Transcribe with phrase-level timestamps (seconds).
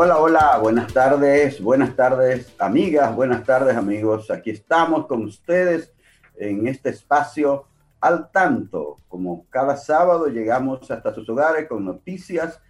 [0.00, 4.30] Hola, hola, buenas tardes, buenas tardes amigas, buenas tardes amigos.
[4.30, 5.92] Aquí estamos con ustedes
[6.36, 7.64] en este espacio
[8.00, 8.94] al tanto.
[9.08, 12.60] Como cada sábado llegamos hasta sus hogares con noticias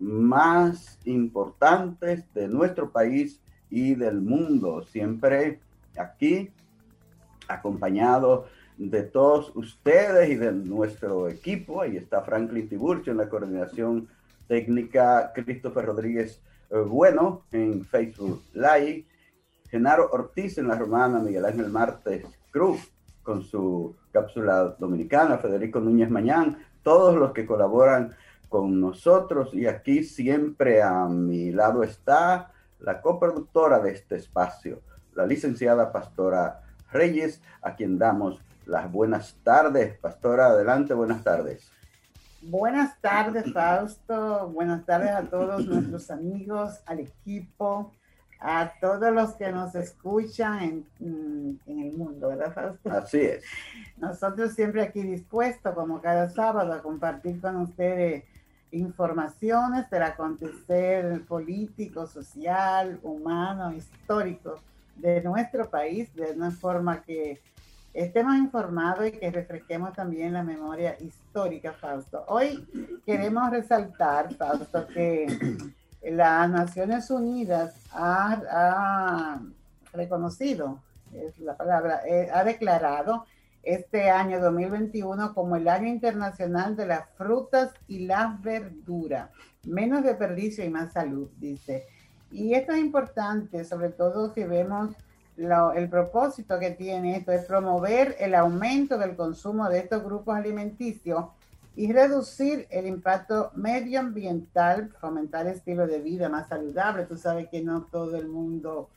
[0.00, 3.40] más importantes de nuestro país
[3.70, 4.82] y del mundo.
[4.82, 5.60] Siempre
[5.96, 6.50] aquí
[7.46, 11.82] acompañado de todos ustedes y de nuestro equipo.
[11.82, 14.08] Ahí está Franklin Tiburcio en la coordinación
[14.48, 19.06] técnica, Christopher Rodríguez bueno en Facebook Live,
[19.68, 26.08] Genaro Ortiz en la Romana, Miguel Ángel Martes Cruz con su cápsula dominicana, Federico Núñez
[26.10, 28.14] Mañán, todos los que colaboran
[28.48, 34.80] con nosotros y aquí siempre a mi lado está la coproductora de este espacio,
[35.14, 39.98] la licenciada Pastora Reyes, a quien damos las buenas tardes.
[39.98, 41.70] Pastora, adelante, buenas tardes.
[42.42, 44.48] Buenas tardes, Fausto.
[44.48, 47.92] Buenas tardes a todos nuestros amigos, al equipo,
[48.38, 52.90] a todos los que nos escuchan en, en, el mundo, ¿verdad, Fausto?
[52.90, 53.44] Así es.
[53.96, 58.24] Nosotros siempre aquí dispuestos, como cada sábado, a compartir con ustedes
[58.70, 64.60] informaciones del acontecer político, social, humano, histórico
[64.96, 67.40] de nuestro país, de una forma que
[67.96, 72.24] estemos informados y que refresquemos también la memoria histórica, Fausto.
[72.28, 72.66] Hoy
[73.06, 75.26] queremos resaltar, Fausto, que
[76.02, 79.40] las Naciones Unidas ha,
[79.94, 80.82] reconocido,
[81.14, 83.24] es la palabra, eh, ha declarado
[83.62, 89.30] este año 2021 como el año internacional de las frutas y las verduras.
[89.64, 91.86] Menos desperdicio y más salud, dice.
[92.30, 94.94] Y esto es importante, sobre todo si vemos
[95.36, 101.26] el propósito que tiene esto es promover el aumento del consumo de estos grupos alimenticios
[101.74, 107.04] y reducir el impacto medioambiental, fomentar estilo de vida más saludable.
[107.04, 108.88] Tú sabes que no todo el mundo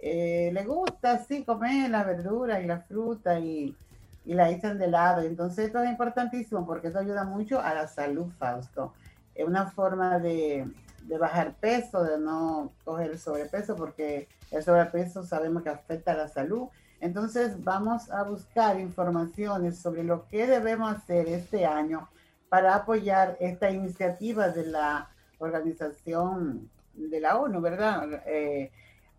[0.00, 3.76] eh, le gusta así comer las verduras y la fruta y,
[4.24, 5.22] y la echan de lado.
[5.22, 8.92] Entonces esto es importantísimo porque eso ayuda mucho a la salud, Fausto.
[9.34, 10.66] Es una forma de,
[11.04, 16.28] de bajar peso, de no coger sobrepeso, porque el sobrepeso sabemos que afecta a la
[16.28, 16.68] salud.
[17.00, 22.08] Entonces vamos a buscar informaciones sobre lo que debemos hacer este año
[22.48, 28.22] para apoyar esta iniciativa de la organización de la ONU, ¿verdad?
[28.26, 28.70] Eh,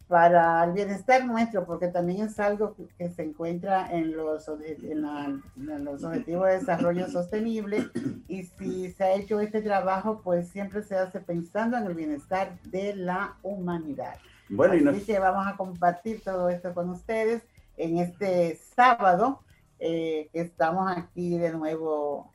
[0.08, 6.04] para el bienestar nuestro, porque también es algo que se encuentra en los, en, los
[6.04, 7.90] Objetivos de Desarrollo Sostenible
[8.28, 12.60] y si se ha hecho este trabajo, pues siempre se hace pensando en el bienestar
[12.64, 14.16] de la humanidad.
[14.48, 17.42] Bueno, Así que vamos a compartir todo esto con ustedes
[17.78, 19.40] en este sábado
[19.80, 22.32] eh, que estamos aquí de nuevo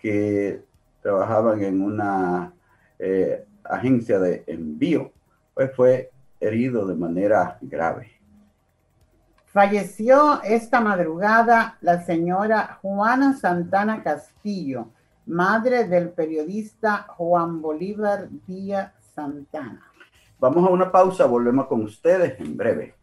[0.00, 0.62] que
[1.02, 2.52] trabajaban en una
[2.98, 5.12] eh, agencia de envío,
[5.54, 6.10] pues fue
[6.40, 8.10] herido de manera grave.
[9.54, 14.88] Falleció esta madrugada la señora Juana Santana Castillo,
[15.26, 19.80] madre del periodista Juan Bolívar Díaz Santana.
[20.40, 22.96] Vamos a una pausa, volvemos con ustedes en breve.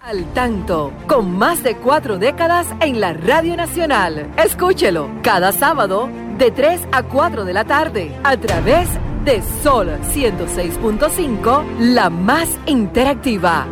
[0.00, 4.32] Al tanto, con más de cuatro décadas en la Radio Nacional.
[4.38, 6.08] Escúchelo cada sábado
[6.38, 13.68] de 3 a 4 de la tarde a través de Sol 106.5, la más interactiva.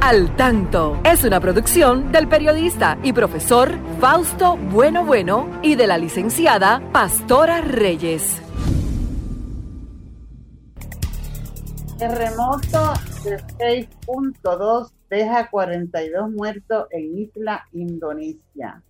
[0.00, 5.98] Al tanto es una producción del periodista y profesor Fausto Bueno Bueno y de la
[5.98, 8.40] licenciada Pastora Reyes.
[11.98, 12.92] Terremoto
[13.24, 13.38] de
[13.98, 18.80] 6.2 deja 42 muertos en Isla Indonesia.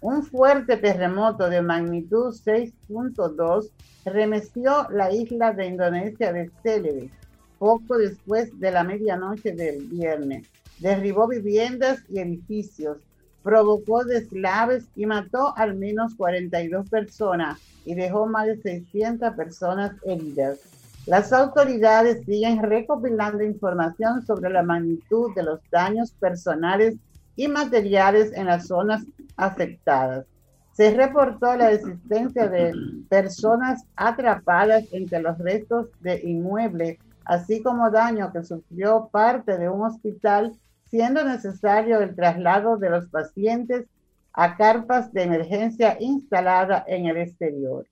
[0.00, 3.70] Un fuerte terremoto de magnitud 6.2
[4.04, 7.10] remeció la isla de Indonesia de Celebes
[7.58, 10.46] poco después de la medianoche del viernes.
[10.78, 12.98] Derribó viviendas y edificios,
[13.42, 20.60] provocó deslaves y mató al menos 42 personas y dejó más de 600 personas heridas.
[21.06, 26.96] Las autoridades siguen recopilando información sobre la magnitud de los daños personales
[27.34, 29.04] y materiales en las zonas
[29.38, 30.26] afectadas.
[30.72, 32.72] Se reportó la existencia de
[33.08, 39.82] personas atrapadas entre los restos de inmuebles, así como daño que sufrió parte de un
[39.82, 40.52] hospital,
[40.90, 43.86] siendo necesario el traslado de los pacientes
[44.32, 47.86] a carpas de emergencia instaladas en el exterior.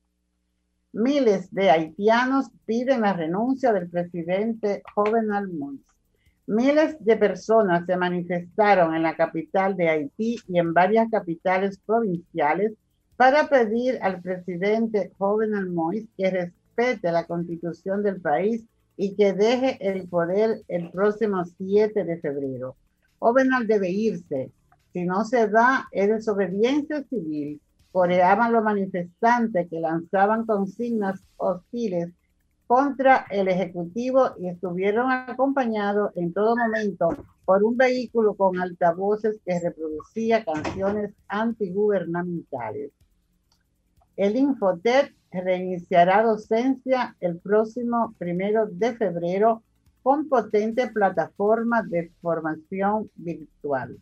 [0.93, 5.96] Miles de haitianos piden la renuncia del presidente Jovenel Moïse.
[6.47, 12.73] Miles de personas se manifestaron en la capital de Haití y en varias capitales provinciales
[13.17, 18.65] para pedir al presidente Jovenel Moïse que respete la constitución del país
[18.97, 22.77] y que deje el poder el próximo 7 de febrero.
[23.19, 24.53] Jovenel debe irse.
[24.93, 27.61] Si no se da, es desobediencia civil
[27.97, 32.11] coreaban los manifestantes que lanzaban consignas hostiles
[32.67, 37.09] contra el Ejecutivo y estuvieron acompañados en todo momento
[37.45, 42.91] por un vehículo con altavoces que reproducía canciones antigubernamentales.
[44.17, 49.63] El Infotet reiniciará docencia el próximo primero de febrero
[50.03, 53.99] con potente plataforma de formación virtual.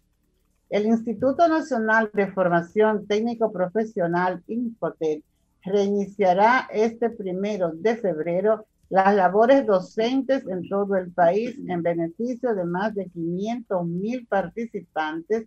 [0.70, 5.22] El Instituto Nacional de Formación Técnico Profesional, Infotec,
[5.64, 12.64] reiniciará este primero de febrero las labores docentes en todo el país en beneficio de
[12.64, 15.46] más de 500 mil participantes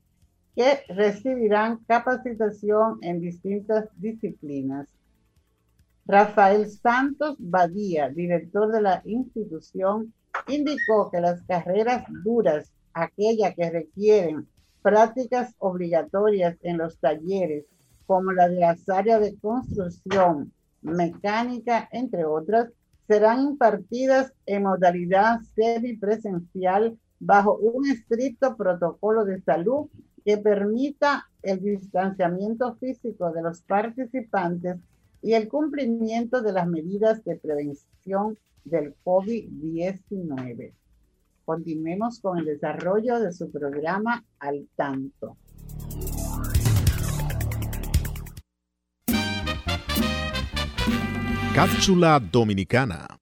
[0.56, 4.88] que recibirán capacitación en distintas disciplinas.
[6.06, 10.14] Rafael Santos Badía, director de la institución,
[10.48, 14.48] indicó que las carreras duras, aquellas que requieren
[14.82, 17.66] prácticas obligatorias en los talleres,
[18.08, 22.70] como la de las áreas de construcción, mecánica, entre otras,
[23.08, 29.88] serán impartidas en modalidad semipresencial bajo un estricto protocolo de salud
[30.24, 34.78] que permita el distanciamiento físico de los participantes
[35.22, 40.74] y el cumplimiento de las medidas de prevención del COVID-19.
[41.46, 45.38] Continuemos con el desarrollo de su programa Al Tanto.
[51.58, 53.18] Cápsula Dominicana.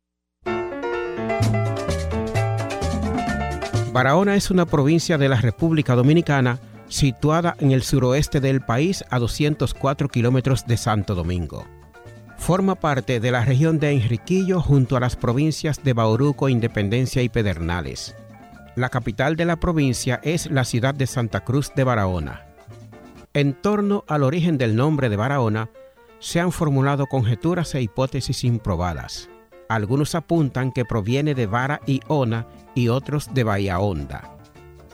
[3.94, 9.20] Barahona es una provincia de la República Dominicana situada en el suroeste del país a
[9.20, 11.66] 204 kilómetros de Santo Domingo.
[12.38, 17.30] Forma parte de la región de Enriquillo junto a las provincias de Bauruco, Independencia y
[17.30, 18.18] Pedernales.
[18.76, 22.42] La capital de la provincia es la ciudad de Santa Cruz de Barahona.
[23.34, 25.70] En torno al origen del nombre de Barahona,
[26.26, 29.30] se han formulado conjeturas e hipótesis improbadas.
[29.70, 34.36] Algunos apuntan que proviene de Vara y Ona y otros de Bahía Honda.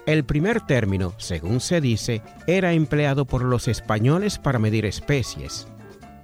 [0.06, 5.70] El primer término, según se dice, era empleado por los españoles para medir especies,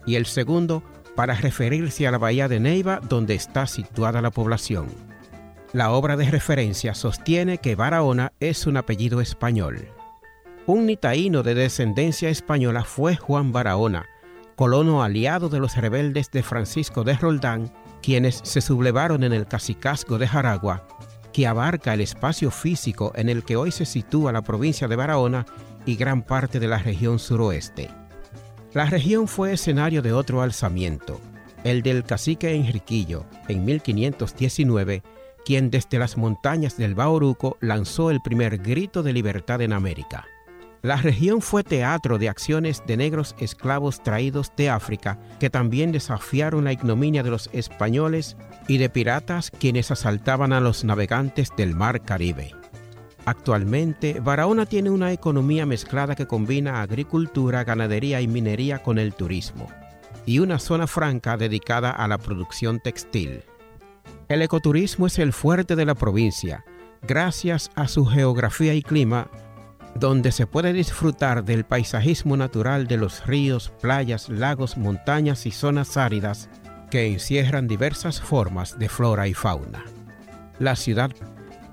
[0.05, 0.83] y el segundo
[1.15, 4.87] para referirse a la bahía de Neiva donde está situada la población.
[5.71, 9.87] La obra de referencia sostiene que Barahona es un apellido español.
[10.65, 14.05] Un nitaíno de descendencia española fue Juan Barahona,
[14.57, 17.71] colono aliado de los rebeldes de Francisco de Roldán,
[18.01, 20.87] quienes se sublevaron en el cacicazgo de Jaragua,
[21.31, 25.45] que abarca el espacio físico en el que hoy se sitúa la provincia de Barahona
[25.85, 27.91] y gran parte de la región suroeste.
[28.73, 31.21] La región fue escenario de otro alzamiento,
[31.63, 35.03] el del cacique Enriquillo, en 1519,
[35.45, 40.25] quien desde las montañas del Bauruco lanzó el primer grito de libertad en América.
[40.83, 46.65] La región fue teatro de acciones de negros esclavos traídos de África que también desafiaron
[46.65, 52.03] la ignominia de los españoles y de piratas quienes asaltaban a los navegantes del mar
[52.03, 52.53] Caribe.
[53.25, 59.67] Actualmente, Barahona tiene una economía mezclada que combina agricultura, ganadería y minería con el turismo,
[60.25, 63.41] y una zona franca dedicada a la producción textil.
[64.29, 66.63] El ecoturismo es el fuerte de la provincia,
[67.01, 69.29] gracias a su geografía y clima,
[69.99, 75.97] donde se puede disfrutar del paisajismo natural de los ríos, playas, lagos, montañas y zonas
[75.97, 76.49] áridas
[76.91, 79.83] que encierran diversas formas de flora y fauna.
[80.59, 81.11] La ciudad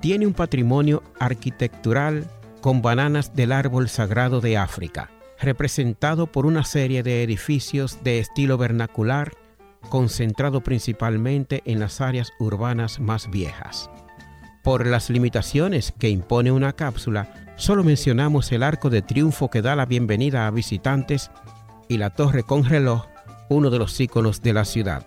[0.01, 2.27] tiene un patrimonio arquitectural
[2.61, 8.57] con bananas del árbol sagrado de África, representado por una serie de edificios de estilo
[8.59, 9.33] vernacular,
[9.89, 13.91] concentrado principalmente en las áreas urbanas más viejas.
[14.63, 19.77] Por las limitaciones que impone una cápsula, solo mencionamos el arco de triunfo que da
[19.77, 21.31] la bienvenida a visitantes
[21.89, 23.07] y la torre con reloj,
[23.49, 25.07] uno de los íconos de la ciudad.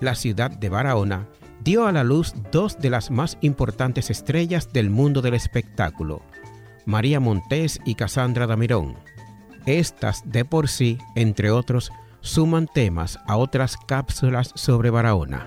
[0.00, 1.26] La ciudad de Barahona
[1.64, 6.22] dio a la luz dos de las más importantes estrellas del mundo del espectáculo,
[6.86, 8.96] María Montés y Cassandra Damirón.
[9.66, 15.46] Estas de por sí, entre otros, suman temas a otras cápsulas sobre Barahona.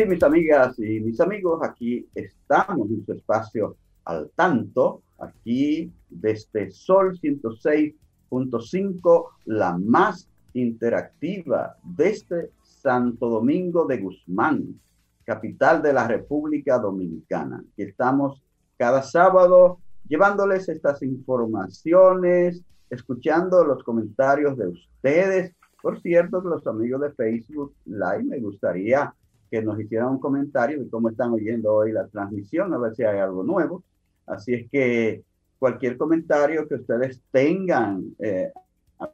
[0.00, 3.76] Sí, mis amigas y mis amigos, aquí estamos en su espacio
[4.06, 14.80] al tanto, aquí desde Sol 106.5, la más interactiva desde Santo Domingo de Guzmán,
[15.26, 17.62] capital de la República Dominicana.
[17.76, 18.42] Estamos
[18.78, 25.52] cada sábado llevándoles estas informaciones, escuchando los comentarios de ustedes.
[25.82, 29.14] Por cierto, los amigos de Facebook Live, me gustaría
[29.50, 33.02] que nos hicieran un comentario de cómo están oyendo hoy la transmisión, a ver si
[33.02, 33.82] hay algo nuevo.
[34.26, 35.24] Así es que
[35.58, 38.52] cualquier comentario que ustedes tengan, eh,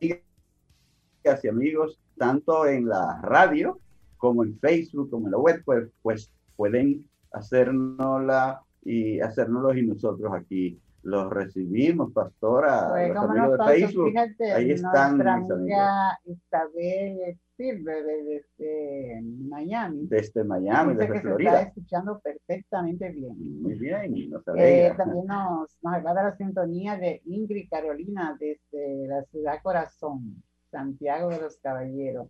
[0.00, 3.80] y amigos, tanto en la radio
[4.16, 10.32] como en Facebook, como en la web, pues, pues pueden hacérnosla y hacérnoslo y nosotros
[10.32, 14.12] aquí los recibimos, pastora, pues, los amigos de Facebook.
[14.54, 20.06] ahí están mis amiga Isabel Silver desde Miami.
[20.08, 21.50] Desde Miami, desde que Florida.
[21.50, 23.62] Se está escuchando perfectamente bien.
[23.62, 29.22] Muy bien, nos eh, también nos, nos agrada la sintonía de Ingrid Carolina desde la
[29.24, 30.42] ciudad Corazón.
[30.70, 32.28] Santiago de los Caballeros.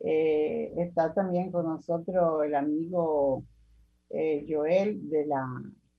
[0.00, 3.44] Eh, está también con nosotros el amigo
[4.10, 5.46] eh, Joel de la,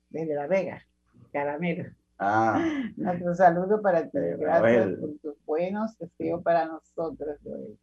[0.09, 0.85] desde La Vega,
[1.31, 1.91] Caramelo.
[2.19, 2.59] Ah.
[2.97, 4.19] Nuestro saludo para ti.
[4.37, 7.77] Gracias por tus buenos deseos para nosotros, Joel.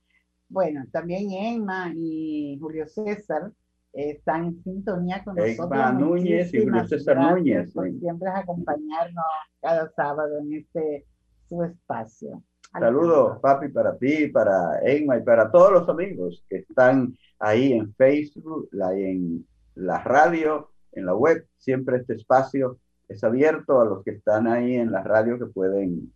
[0.49, 3.52] Bueno, también Emma y Julio César
[3.92, 5.66] están en sintonía con nosotros.
[5.66, 7.72] Emma Núñez y Julio César Núñez.
[7.72, 9.25] Por siempre acompañarnos
[9.60, 11.06] cada sábado en este
[11.49, 12.42] su espacio.
[12.72, 17.92] Saludos, papi, para ti, para Emma y para todos los amigos que están ahí en
[17.94, 19.44] Facebook, en
[19.75, 21.44] la radio, en la web.
[21.58, 22.78] Siempre este espacio
[23.10, 26.12] es abierto a los que están ahí en la radio que pueden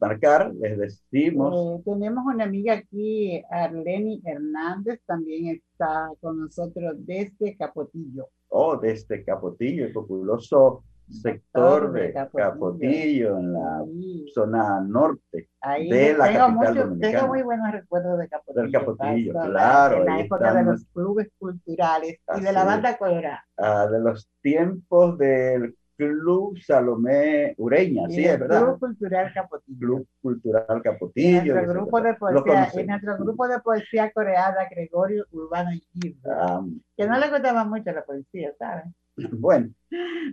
[0.00, 0.52] marcar.
[0.54, 1.54] Les decimos.
[1.54, 8.28] Eh, tenemos una amiga aquí, Arleni Hernández, también está con nosotros desde Capotillo.
[8.48, 13.84] Oh, desde Capotillo, el populoso sector de Capotillo, en la
[14.32, 18.62] zona norte ahí de la tengo, mucho, tengo muy buenos recuerdos de Capotillo.
[18.62, 19.98] Del Capotillo, claro.
[19.98, 23.44] En la época de los clubes culturales y de la banda colorada.
[23.58, 25.76] Ah, de los tiempos del
[26.10, 28.64] Club Salomé Ureña, sí, es verdad.
[28.64, 29.78] Club Cultural Capotillo.
[29.78, 31.38] Club Cultural Capotillo.
[31.38, 36.64] En nuestro, grupo de, poesía, en nuestro grupo de poesía coreana, Gregorio Urbano y ah,
[36.96, 38.84] que no le gustaba mucho la poesía, ¿sabes?
[39.32, 39.70] Bueno.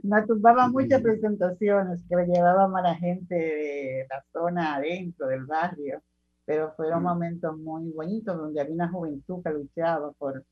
[0.03, 5.45] Nos tumbaba muchas presentaciones que le llevábamos a la gente de la zona adentro del
[5.45, 6.01] barrio,
[6.45, 7.05] pero fueron mm.
[7.05, 10.43] momentos muy bonitos donde había una juventud que luchaba por,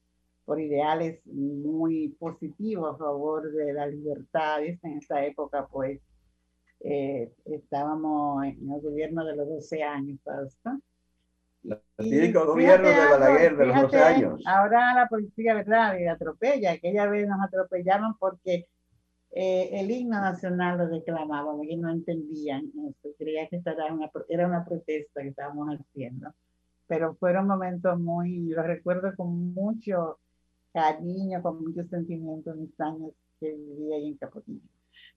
[0.47, 4.63] por ideales muy positivos a favor de la libertad.
[4.63, 5.99] En esa época, pues,
[6.79, 10.57] eh, estábamos en el gobierno de los 12 años, ¿sabes?
[11.63, 14.41] El típico gobierno de Balaguer de los 12 años.
[14.45, 15.99] Ahora la policía, ¿verdad?
[15.99, 16.71] Y atropella.
[16.71, 18.69] Aquella vez nos atropellaban porque
[19.31, 23.13] eh, el himno nacional lo declamaban y no entendían eso.
[23.17, 26.33] Creía que era una, era una protesta que estábamos haciendo.
[26.87, 30.19] Pero fueron momentos muy, los recuerdo con mucho
[30.77, 34.61] cariño, con mucho sentimiento en mis años que viví ahí en Capotillo.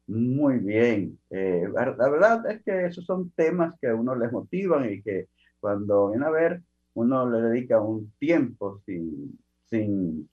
[0.06, 1.18] Muy bien.
[1.28, 5.28] Eh, la verdad es que esos son temas que a uno les motivan y que
[5.60, 6.62] cuando viene a ver,
[6.94, 9.38] uno le dedica un tiempo sin,
[9.68, 10.28] sin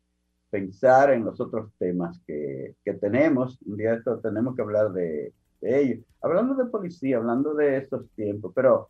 [0.49, 3.59] pensar en los otros temas que, que tenemos.
[3.65, 6.03] Un día esto tenemos que hablar de, de ello.
[6.21, 8.89] Hablando de policía, hablando de estos tiempos, pero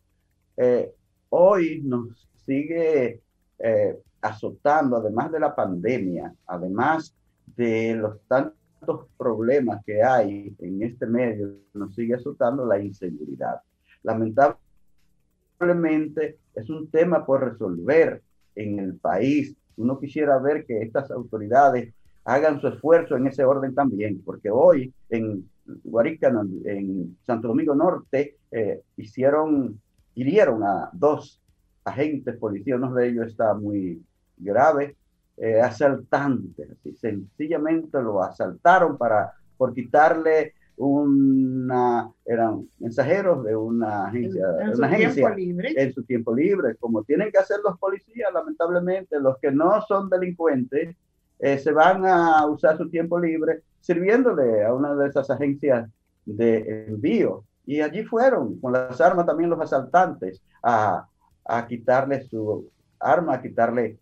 [0.56, 0.92] eh,
[1.30, 3.20] hoy nos sigue
[3.58, 7.14] eh, azotando, además de la pandemia, además
[7.56, 13.60] de los tantos problemas que hay en este medio, nos sigue azotando la inseguridad.
[14.02, 18.22] Lamentablemente, es un tema por resolver
[18.54, 19.56] en el país.
[19.76, 21.94] Uno quisiera ver que estas autoridades
[22.24, 25.48] hagan su esfuerzo en ese orden también, porque hoy en
[25.84, 26.28] Guarica,
[26.64, 29.80] en Santo Domingo Norte, eh, hicieron,
[30.14, 31.40] hirieron a dos
[31.88, 34.02] agentes policías, uno de ellos está muy
[34.36, 34.96] grave,
[35.36, 44.74] eh, asaltantes, sencillamente lo asaltaron para, por quitarle una, eran mensajeros de una agencia, en,
[44.76, 49.50] una agencia en su tiempo libre, como tienen que hacer los policías, lamentablemente, los que
[49.50, 50.96] no son delincuentes,
[51.40, 55.88] eh, se van a usar su tiempo libre sirviéndole a una de esas agencias
[56.24, 57.44] de envío.
[57.64, 61.06] Y allí fueron con las armas también los asaltantes a,
[61.48, 63.98] a quitarle su arma, a quitarle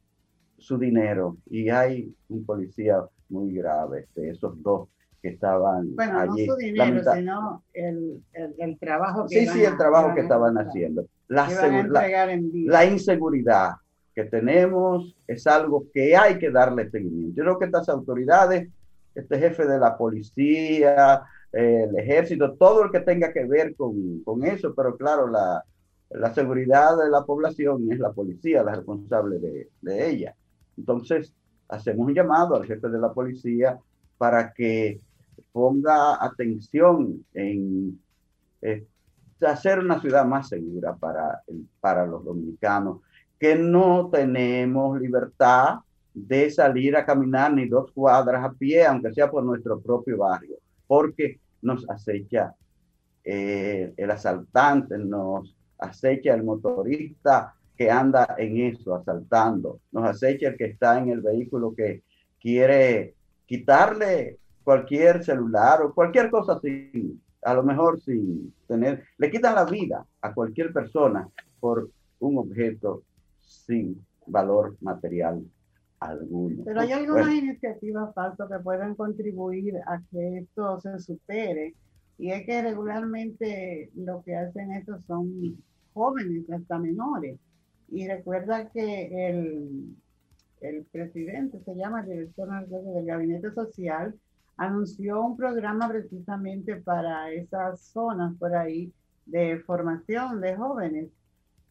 [0.59, 1.37] su dinero.
[1.49, 4.89] Y hay un policía muy grave de esos dos
[5.23, 6.47] que estaban bueno, allí.
[6.47, 8.23] no su dinero, sino el,
[8.59, 11.07] el, trabajo que Sí, sí, el trabajo que estaban haciendo.
[11.29, 11.49] La,
[11.89, 13.75] la, inseguridad
[14.15, 17.37] que tenemos es algo que hay que darle seguimiento.
[17.37, 18.69] Yo creo que estas autoridades,
[19.15, 24.45] este jefe de la policía, el ejército, todo el que tenga que ver con, con
[24.45, 25.65] eso, pero claro, la,
[26.11, 30.35] la, seguridad de la población es la policía la responsable de, ella.
[30.77, 31.33] Entonces,
[31.69, 33.79] hacemos un llamado al jefe de la policía
[34.19, 35.01] para que
[35.53, 37.99] ponga atención en
[39.45, 41.43] hacer una ciudad más segura para,
[41.81, 43.01] para los dominicanos,
[43.39, 45.81] que no tenemos libertad
[46.15, 50.57] de salir a caminar ni dos cuadras a pie, aunque sea por nuestro propio barrio,
[50.87, 52.55] porque nos acecha
[53.23, 60.57] eh, el asaltante, nos acecha el motorista que anda en eso, asaltando, nos acecha el
[60.57, 62.03] que está en el vehículo que
[62.41, 69.55] quiere quitarle cualquier celular o cualquier cosa así, a lo mejor sin tener, le quitan
[69.55, 71.29] la vida a cualquier persona
[71.61, 73.03] por un objeto
[73.41, 75.45] sin valor material
[76.01, 76.65] alguno.
[76.65, 81.75] Pero hay algunas iniciativas falsas que pueden contribuir a que esto se supere
[82.19, 87.39] y es que regularmente lo que hacen estos son jóvenes, hasta menores.
[87.89, 89.97] Y recuerda que el,
[90.61, 94.15] el presidente, se llama el director del gabinete social,
[94.57, 98.93] anunció un programa precisamente para esas zonas por ahí
[99.27, 101.11] de formación de jóvenes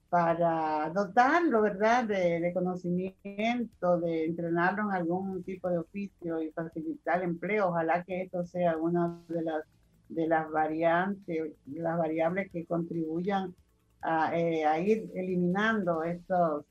[0.09, 7.69] para dotarlo, ¿verdad?, de, conocimiento, de entrenarlo en algún tipo de oficio y facilitar empleo.
[7.69, 9.63] Ojalá que esto sea una de las,
[10.09, 13.53] de las variantes, las variables que contribuyan
[14.01, 16.65] a, eh, a ir eliminando estos,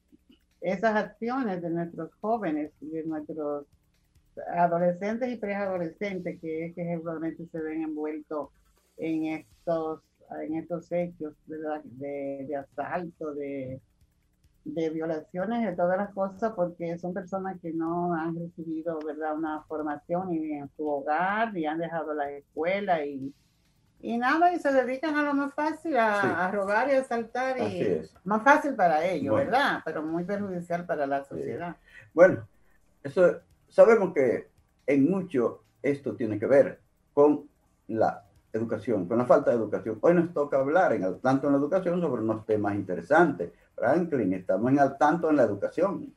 [0.60, 3.66] esas acciones de nuestros jóvenes de nuestros
[4.56, 8.48] adolescentes y preadolescentes que es que generalmente se ven envueltos
[8.96, 10.00] en estos
[10.42, 13.80] en estos hechos de, asalto, de,
[14.64, 19.36] de violaciones, de todas las cosas, porque son personas que no han recibido ¿verdad?
[19.36, 23.32] una formación ni en su hogar, y han dejado la escuela y,
[24.00, 28.42] y nada, y se dedican a lo más fácil, a, robar y asaltar, y más
[28.42, 29.80] fácil para ellos, ¿verdad?
[29.84, 31.76] Pero muy perjudicial para la sociedad.
[32.12, 32.46] Bueno,
[33.02, 33.40] eso
[33.74, 34.46] Sabemos que
[34.86, 36.78] en mucho esto tiene que ver
[37.12, 37.48] con
[37.88, 38.22] la
[38.52, 39.98] educación, con la falta de educación.
[40.00, 43.50] Hoy nos toca hablar en tanto en la educación sobre unos temas interesantes.
[43.84, 46.14] Franklin, estamos en al tanto en la educación.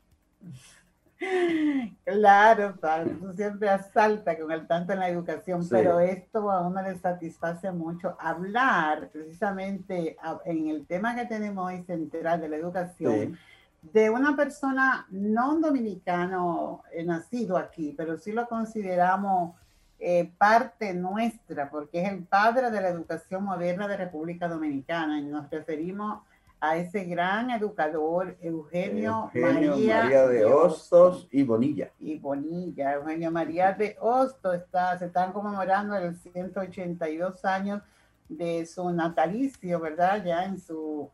[2.05, 2.75] Claro,
[3.19, 7.71] tú siempre asalta con el tanto en la educación, pero esto a uno le satisface
[7.71, 13.37] mucho hablar precisamente en el tema que tenemos hoy central de la educación.
[13.81, 19.55] de una persona no dominicano eh, nacido aquí, pero sí lo consideramos
[19.99, 25.23] eh, parte nuestra, porque es el padre de la educación moderna de República Dominicana y
[25.23, 26.21] nos referimos
[26.59, 31.91] a ese gran educador Eugenio, María, de Hostos y Bonilla.
[31.99, 37.81] Y Bonilla, Eugenio María de Hostos, está, se están conmemorando el 182 años
[38.27, 40.23] de su natalicio, ¿verdad?
[40.25, 41.09] Ya en su,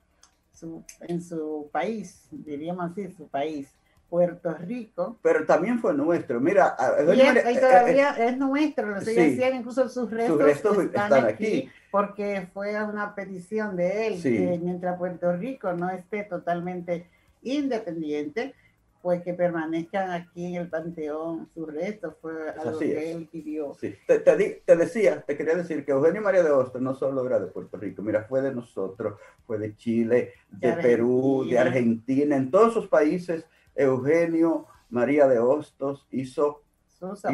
[0.51, 3.73] su, en su país, diríamos así, su país.
[4.13, 5.17] Puerto Rico.
[5.23, 6.39] Pero también fue nuestro.
[6.39, 11.67] Mira, y, eh, todavía eh, es nuestro, lo sigue sí, incluso sus restos, están, aquí,
[11.89, 17.07] porque fue una petición de él que mientras Puerto Rico no esté totalmente
[17.41, 18.53] independiente,
[19.01, 23.73] pues que permanezcan aquí en el panteón sus restos, fue algo que él pidió.
[23.81, 23.95] Sí.
[24.05, 27.47] Te, te, decía, te quería decir que Eugenio María de Hostos no solo era de
[27.47, 32.73] Puerto Rico, mira, fue de nosotros, fue de Chile, de, Perú, de Argentina, en todos
[32.73, 36.63] esos países Eugenio María de Hostos hizo,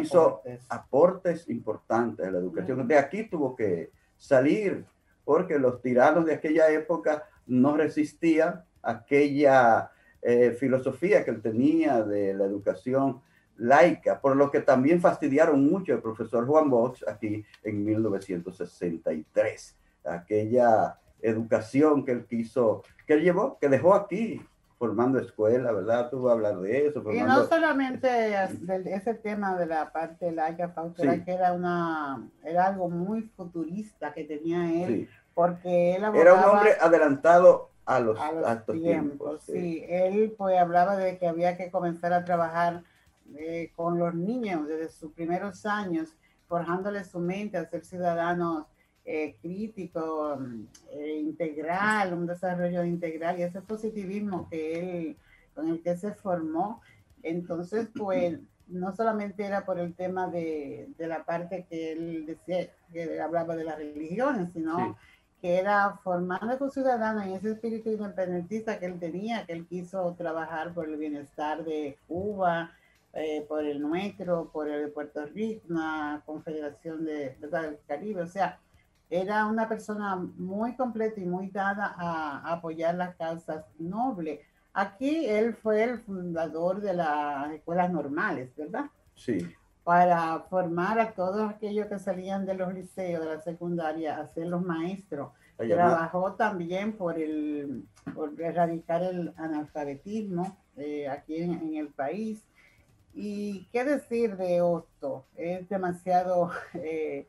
[0.01, 1.49] hizo aportes.
[1.49, 2.87] importantes a la educación.
[2.87, 4.85] De aquí tuvo que salir
[5.25, 12.33] porque los tiranos de aquella época no resistían aquella eh, filosofía que él tenía de
[12.33, 13.21] la educación
[13.57, 19.77] laica, por lo que también fastidiaron mucho el profesor Juan Bosch aquí en 1963.
[20.05, 24.41] Aquella educación que él quiso, que él llevó, que dejó aquí
[24.79, 26.09] formando escuela, ¿verdad?
[26.09, 27.03] Tú vas a hablar de eso.
[27.11, 31.23] Y no solamente de ese tema de la parte laica, sí.
[31.25, 36.71] que era, una, era algo muy futurista que tenía él, porque él Era un hombre
[36.79, 38.17] adelantado a los,
[38.71, 39.43] tiempos.
[39.43, 39.83] sí.
[39.89, 42.83] él pues hablaba de que había que comenzar a trabajar
[43.35, 46.15] eh, con los niños desde sus primeros años,
[46.47, 48.65] forjándoles su mente a ser ciudadanos
[49.11, 50.37] eh, crítico,
[50.91, 55.17] eh, integral, un desarrollo integral y ese positivismo que él,
[55.55, 56.79] con el que se formó.
[57.23, 62.69] Entonces, pues, no solamente era por el tema de, de la parte que él decía,
[62.93, 64.95] que hablaba de las religiones, sino
[65.41, 70.13] que era formando a ciudadanos en ese espíritu independentista que él tenía, que él quiso
[70.19, 72.73] trabajar por el bienestar de Cuba,
[73.13, 78.27] eh, por el nuestro, por el de Puerto Rico, una confederación de, del Caribe, o
[78.27, 78.59] sea,
[79.09, 84.39] era una persona muy completa y muy dada a, apoyar las causas nobles.
[84.73, 88.85] Aquí él fue el fundador de las escuelas normales, ¿verdad?
[89.15, 89.47] Sí.
[89.83, 94.47] Para formar a todos aquellos que salían de los liceos, de la secundaria, a ser
[94.47, 95.31] los maestros.
[95.57, 102.45] Trabajó también por, el, por erradicar el analfabetismo eh, aquí en, el país.
[103.13, 106.51] Y qué decir de Otto, es demasiado...
[106.75, 107.27] Eh,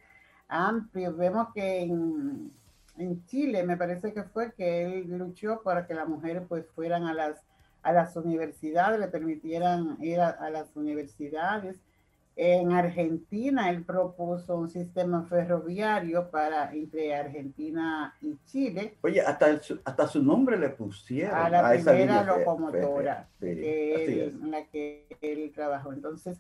[0.51, 1.15] amplio.
[1.17, 6.43] Vemos que en, Chile, me parece que fue que él luchó para que las mujeres
[6.47, 7.41] pues fueran a las,
[7.83, 11.81] a las universidades, le permitieran ir a, las universidades.
[12.37, 18.97] En Argentina, él propuso un sistema ferroviario para entre Argentina y Chile.
[19.03, 21.35] Oye, hasta, hasta su nombre le pusieron.
[21.35, 25.93] A la primera locomotora en la que él trabajó.
[25.93, 26.39] Entonces,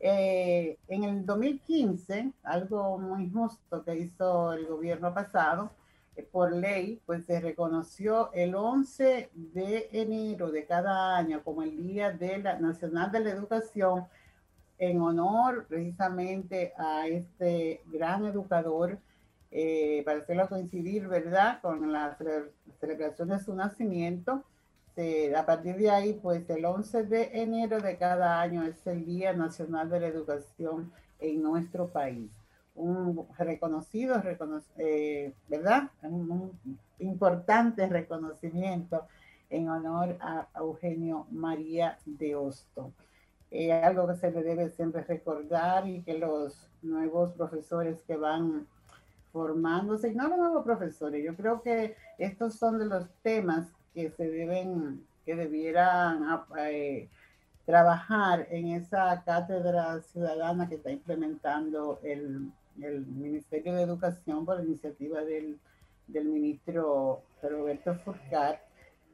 [0.00, 5.72] eh, en el 2015, algo muy justo que hizo el gobierno pasado,
[6.16, 11.76] eh, por ley, pues se reconoció el 11 de enero de cada año como el
[11.76, 14.06] Día de la Nacional de la Educación
[14.78, 18.98] en honor precisamente a este gran educador,
[19.50, 22.16] eh, para hacerlo coincidir, ¿verdad?, con la
[22.80, 24.44] celebración de su nacimiento
[25.36, 29.32] a partir de ahí, pues el 11 de enero de cada año es el Día
[29.32, 32.30] Nacional de la Educación en nuestro país.
[32.74, 34.22] Un reconocido,
[34.78, 35.90] eh, ¿verdad?
[36.02, 36.52] Un,
[36.98, 39.06] importante reconocimiento
[39.48, 42.92] en honor a Eugenio María de Hosto.
[43.50, 48.66] Eh, algo que se le debe siempre recordar y que los nuevos profesores que van
[49.32, 54.28] formándose, no los nuevos profesores, yo creo que estos son de los temas que se
[54.28, 57.08] deben, que debieran ah, eh,
[57.66, 62.50] trabajar en esa cátedra ciudadana que está implementando el,
[62.80, 65.58] el Ministerio de Educación por iniciativa del,
[66.08, 68.60] del ministro Roberto Furcar,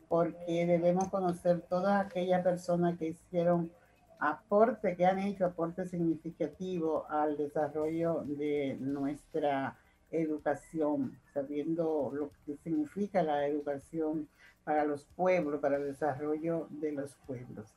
[0.09, 3.71] porque debemos conocer todas aquellas personas que hicieron
[4.19, 9.77] aporte, que han hecho aporte significativo al desarrollo de nuestra
[10.11, 14.29] educación, sabiendo lo que significa la educación
[14.67, 17.73] para los pueblos, para el desarrollo de los pueblos.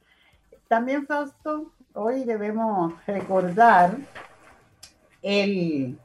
[0.67, 3.95] También, Fausto, hoy debemos recordar
[5.21, 5.99] el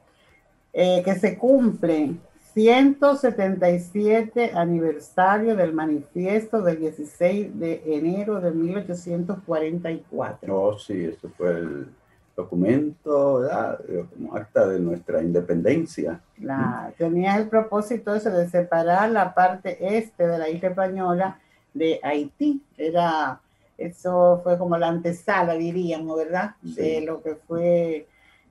[0.73, 2.17] eh, que se cumple
[2.53, 10.55] 177 aniversario del manifiesto del 16 de enero de 1844.
[10.55, 11.87] Oh, sí, eso fue el
[12.35, 13.79] documento, ¿verdad?
[14.13, 16.21] Como acta de nuestra independencia.
[16.37, 21.39] La, tenía el propósito ese de separar la parte este de la isla española
[21.73, 22.61] de Haití.
[22.77, 23.39] Era,
[23.77, 26.55] eso fue como la antesala, diríamos, ¿verdad?
[26.61, 28.07] De lo que fue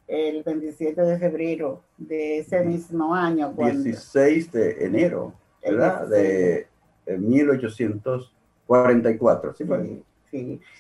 [0.07, 3.55] el 27 de febrero de ese mismo año.
[3.57, 6.09] 16 de enero, ¿verdad?
[6.09, 6.69] De,
[7.07, 10.05] 1844, ¿sí Sí,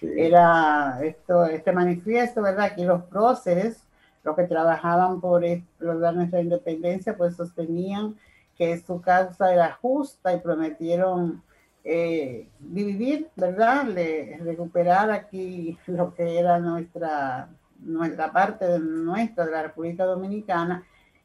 [0.00, 2.66] Era esto, este manifiesto, ¿verdad?
[2.66, 3.82] Aquí los próceres,
[4.22, 5.44] los que trabajaban por
[5.78, 8.16] lograr nuestra independencia, pues sostenían
[8.56, 11.42] que su causa era justa y prometieron
[11.82, 13.84] eh, dividir, ¿verdad?
[13.84, 17.48] Le, recuperar aquí lo que era nuestra
[17.84, 20.84] nuestra parte de nuestra, de la República Dominicana,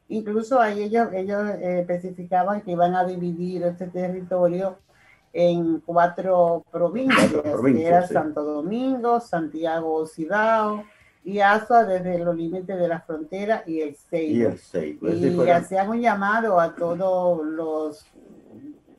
[0.10, 4.78] incluso ahí ellos, ellos eh, especificaban que iban a dividir este territorio
[5.34, 10.84] en cuatro provincias, que era Santo Domingo, Santiago Cibao
[11.24, 14.56] y Azua desde los límites de la frontera y el Seibo.
[15.02, 18.06] Y, y hacían un llamado a todos los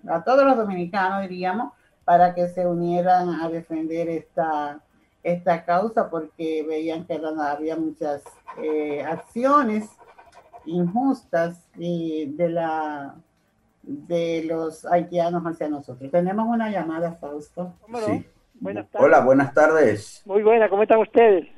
[0.08, 1.72] a todos los dominicanos, diríamos,
[2.04, 4.80] para que se unieran a defender esta
[5.22, 8.22] esta causa porque veían que había muchas
[8.62, 9.88] eh, acciones
[10.64, 13.14] injustas y de la
[13.90, 16.10] de los haitianos hacia nosotros.
[16.10, 17.74] Tenemos una llamada, Fausto.
[18.06, 18.24] Sí.
[18.54, 19.06] Buenas tardes.
[19.06, 20.22] Hola, buenas tardes.
[20.26, 21.48] Muy buena, ¿cómo están ustedes?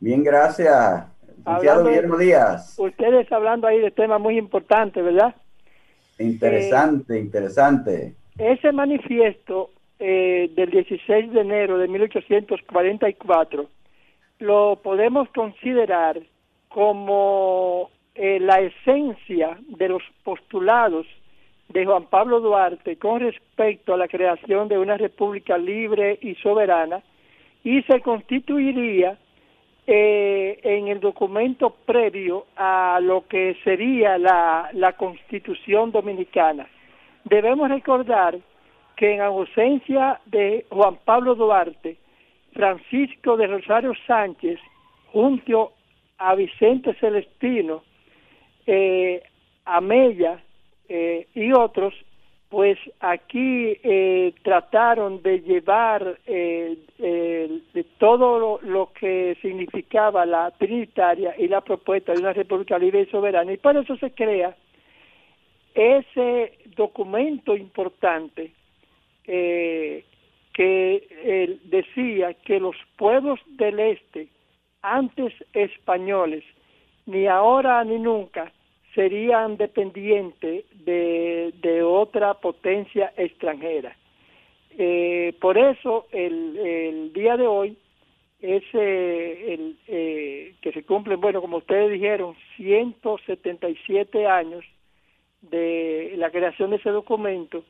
[0.00, 1.04] Bien, gracias.
[1.36, 2.78] Licenciado Guillermo Díaz.
[2.78, 5.34] Ustedes hablando ahí de temas muy importantes, ¿verdad?
[6.18, 8.14] Interesante, eh, interesante.
[8.38, 13.68] Ese manifiesto eh, del 16 de enero de 1844
[14.38, 16.20] lo podemos considerar
[16.68, 21.06] como eh, la esencia de los postulados
[21.68, 27.02] de Juan Pablo Duarte con respecto a la creación de una república libre y soberana
[27.62, 29.18] y se constituiría
[29.86, 36.66] eh, en el documento previo a lo que sería la, la constitución dominicana.
[37.24, 38.38] Debemos recordar
[38.96, 41.96] que en ausencia de Juan Pablo Duarte,
[42.52, 44.58] Francisco de Rosario Sánchez,
[45.12, 45.72] junto
[46.18, 47.82] a Vicente Celestino,
[48.66, 49.22] eh,
[50.88, 51.94] eh, y otros,
[52.48, 61.60] pues aquí eh, trataron de llevar de todo lo, que significaba la trinitaria y la
[61.60, 63.52] propuesta de una república libre y soberana.
[63.52, 64.56] Y por eso se crea
[65.74, 68.52] ese documento importante
[69.26, 70.04] eh,
[70.52, 74.28] que él decía que los pueblos del este,
[74.82, 76.42] antes españoles,
[77.06, 78.50] ni ahora ni nunca,
[78.98, 83.96] serían dependientes de, otra potencia extranjera.
[84.76, 87.76] Eh, por eso el, el, día de hoy
[88.40, 94.64] es el, eh, que se cumplen, bueno, como ustedes dijeron, 177 años
[95.42, 97.62] de la creación de ese documento,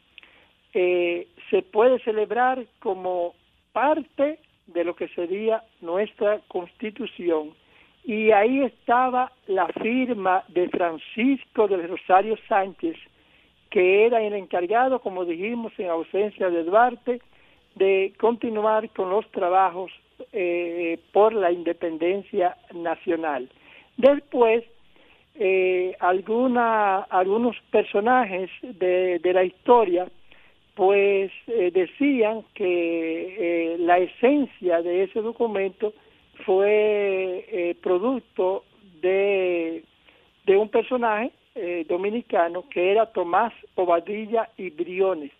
[0.72, 3.34] eh, se puede celebrar como
[3.72, 7.52] parte de lo que sería nuestra constitución.
[8.04, 12.96] Y ahí estaba la firma de Francisco del Rosario Sánchez,
[13.70, 17.20] que era el encargado, como dijimos, en ausencia de Duarte,
[17.74, 19.92] de continuar con los trabajos
[20.32, 23.48] eh, por la independencia nacional.
[23.96, 24.64] Después,
[25.34, 30.08] eh, alguna, algunos personajes de, de la historia
[30.78, 35.92] pues eh, decían que eh, la esencia de ese documento
[36.44, 38.64] fue eh, producto
[39.00, 39.84] de,
[40.46, 41.32] de, un personaje
[41.88, 45.32] dominicano que era Tomás Bobadilla y Briones.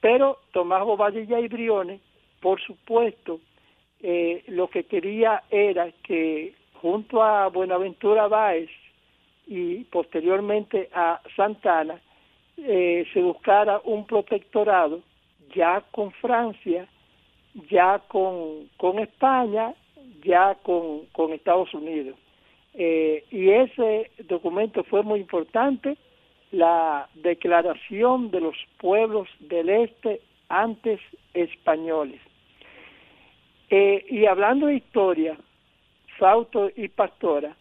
[0.00, 2.00] Pero Tomás Bobadilla y Briones,
[2.40, 3.40] por supuesto,
[4.48, 8.70] lo que quería era que junto a Buenaventura Báez
[9.46, 12.00] y posteriormente a Santana,
[12.56, 15.02] eh, se buscara un protectorado
[15.54, 16.88] ya con Francia,
[17.70, 19.74] ya con, con España,
[20.24, 22.16] ya con, con Estados Unidos.
[22.74, 25.96] Eh, y ese documento fue muy importante,
[26.52, 31.00] la declaración de los pueblos del este antes
[31.34, 32.20] españoles.
[33.70, 35.36] Eh, y hablando de historia,
[36.18, 37.56] Fausto y Pastora,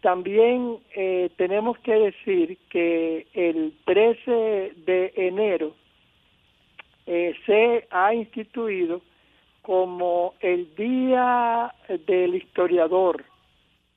[0.00, 5.74] también eh, tenemos que decir que el 13 de enero
[7.06, 9.02] eh, se ha instituido
[9.66, 11.74] como el Día
[12.06, 13.24] del Historiador,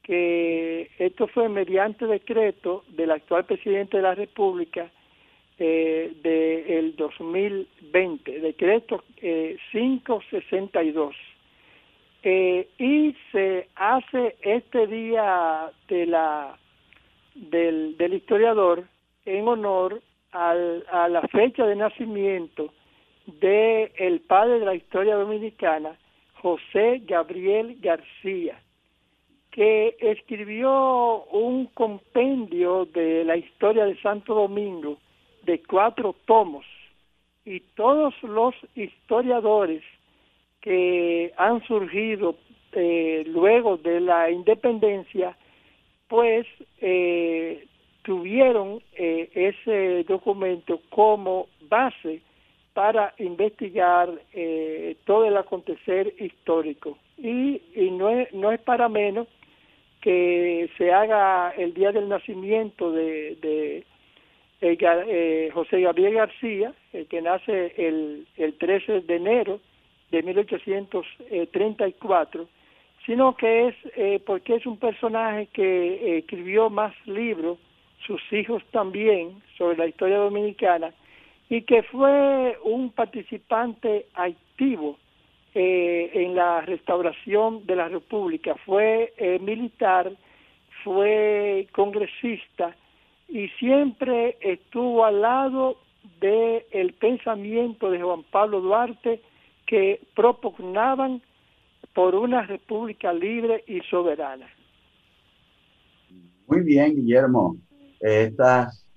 [0.01, 4.89] que esto fue mediante decreto del actual presidente de la República
[5.59, 9.03] eh, del 2020, decreto
[9.71, 11.15] 562.
[12.23, 16.57] Eh, y se hace este día de la
[17.35, 18.85] del, del historiador
[19.23, 20.01] en honor
[20.31, 22.73] al, a la fecha de nacimiento
[23.39, 25.97] de el padre de la historia dominicana,
[26.41, 28.61] José Gabriel García,
[29.51, 34.97] que escribió un compendio de la historia de Santo Domingo
[35.43, 36.65] de cuatro tomos
[37.45, 39.83] y todos los historiadores
[40.61, 42.35] que han surgido
[42.73, 45.35] eh, luego de la independencia,
[46.07, 46.45] pues
[46.81, 47.65] eh,
[48.03, 52.21] tuvieron eh, ese documento como base
[52.73, 56.97] para investigar eh, todo el acontecer histórico.
[57.17, 59.27] Y, y no, es, no es para menos
[60.01, 63.83] que se haga el día del nacimiento de, de
[64.61, 69.59] eh, eh José Gabriel García, el que nace el, el 13 de enero
[70.11, 72.47] de 1834,
[73.05, 77.57] sino que es eh, porque es un personaje que escribió más libros,
[78.05, 80.93] sus hijos también, sobre la historia dominicana,
[81.49, 84.97] y que fue un participante activo
[85.55, 88.55] eh, en la restauración de la República.
[88.65, 90.11] Fue eh, militar,
[90.83, 92.75] fue congresista
[93.27, 95.77] y siempre estuvo al lado
[96.19, 99.21] del el pensamiento de Juan Pablo Duarte
[99.65, 101.21] que propugnaban
[101.93, 104.47] por una república libre y soberana.
[106.47, 107.57] Muy bien, Guillermo.
[107.99, 108.88] Estas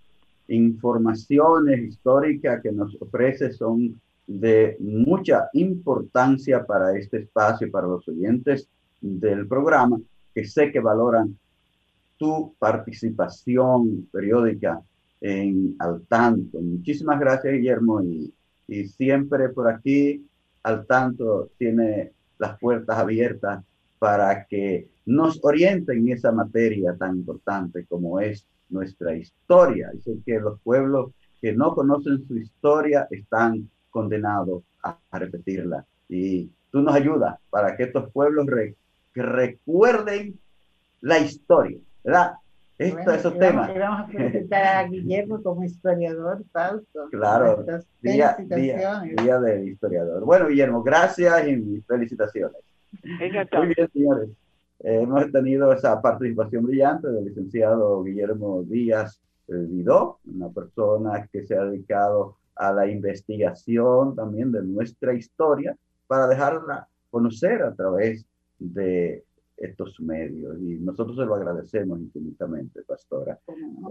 [0.49, 8.69] informaciones históricas que nos ofrece son de mucha importancia para este espacio, para los oyentes
[9.01, 10.01] del programa,
[10.35, 11.37] que sé que valoran
[12.17, 14.81] tu participación periódica
[15.21, 16.61] en Al Tanto.
[16.61, 18.33] Muchísimas gracias, Guillermo, y,
[18.69, 20.25] y siempre por aquí
[20.63, 23.65] al tanto tiene las puertas abiertas
[23.99, 29.91] para que nos orienten en esa materia tan importante como es nuestra historia.
[29.93, 35.85] Dice que los pueblos que no conocen su historia están condenados a, repetirla.
[36.09, 38.47] Y tú nos ayudas para que estos pueblos
[39.15, 40.39] recuerden
[41.01, 42.33] la historia, ¿verdad?
[42.79, 43.73] Esto, esos temas.
[43.79, 47.09] Vamos a felicitar a Guillermo como historiador, Fausto.
[47.11, 47.65] Claro,
[48.01, 50.25] día, día, del historiador.
[50.25, 52.57] Bueno, Guillermo, gracias y felicitaciones.
[53.03, 54.29] Muy bien, señores.
[54.83, 61.65] Hemos tenido esa participación brillante del licenciado Guillermo Díaz Vidó, una persona que se ha
[61.65, 68.27] dedicado a la investigación también de nuestra historia para dejarla conocer a través
[68.59, 69.25] de
[69.57, 73.39] estos medios y nosotros se lo agradecemos infinitamente, Pastora.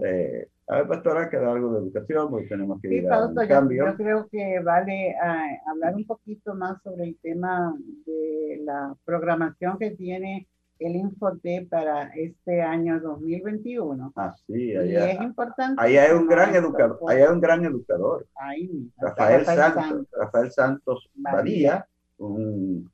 [0.04, 3.86] Eh, a ver, Pastora, queda algo de educación porque tenemos que ir a un cambio.
[3.86, 7.74] Yo, creo que vale ah, hablar un poquito más sobre el tema
[8.04, 10.46] de la programación que tiene
[10.84, 14.12] el Infote para este año 2021.
[14.16, 15.82] Ah, sí, allá, y es importante.
[15.82, 18.26] Ahí hay un gran educador, ahí hay un gran educador.
[18.34, 21.86] Ahí, Rafael, Santos, Rafael Santos Badía,
[22.18, 22.90] un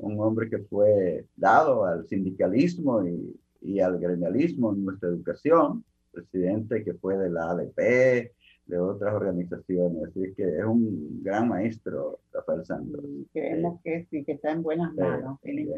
[0.00, 6.82] un hombre que fue dado al sindicalismo y, y, al gremialismo en nuestra educación, presidente
[6.82, 8.32] que fue de la ADP,
[8.66, 13.00] de otras organizaciones, así que es un gran maestro, Rafael Santos.
[13.32, 15.68] creemos que sí, que está en buenas manos el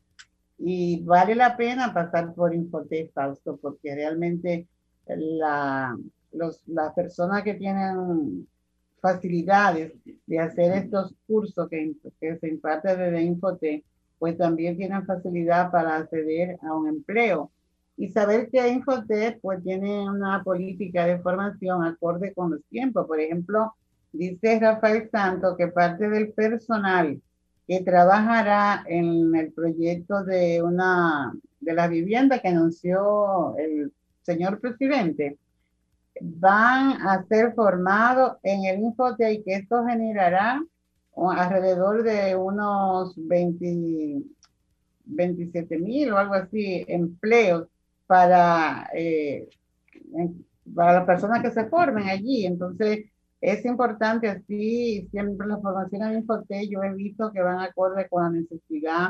[0.58, 4.68] Y vale la pena pasar por Infotec, Fausto, porque realmente
[5.06, 5.96] la,
[6.32, 8.46] los, las personas que tienen
[9.00, 9.92] facilidades
[10.26, 13.84] de hacer estos cursos que, que se imparten desde Infotec,
[14.18, 17.50] pues también tienen facilidad para acceder a un empleo
[17.96, 23.06] y saber que Infotec pues tiene una política de formación acorde con los tiempos.
[23.06, 23.74] Por ejemplo,
[24.12, 27.20] dice Rafael Santo que parte del personal
[27.66, 33.92] que trabajará en el proyecto de una de la vivienda que anunció el
[34.22, 35.36] señor presidente
[36.20, 40.62] van a ser formados en el Infotec y que esto generará
[41.16, 44.22] alrededor de unos 20,
[45.04, 47.68] 27 mil o algo así empleos
[48.06, 49.48] para, eh,
[50.74, 52.46] para las personas que se formen allí.
[52.46, 53.06] Entonces,
[53.40, 58.24] es importante así, siempre la formación de Infote, yo he visto que van acorde con
[58.24, 59.08] la necesidad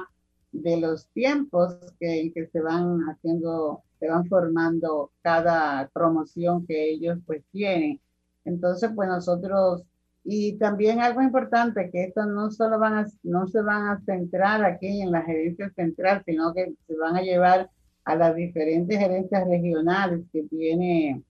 [0.53, 7.19] de los tiempos que, que se van haciendo, se van formando cada promoción que ellos
[7.27, 8.01] pues tienen.
[8.45, 9.83] Entonces, pues nosotros,
[10.25, 14.65] y también algo importante, que esto no solo van a, no se van a centrar
[14.65, 17.71] aquí en la gerencia central, sino que se van a llevar
[18.05, 21.23] a las diferentes gerencias regionales que tiene,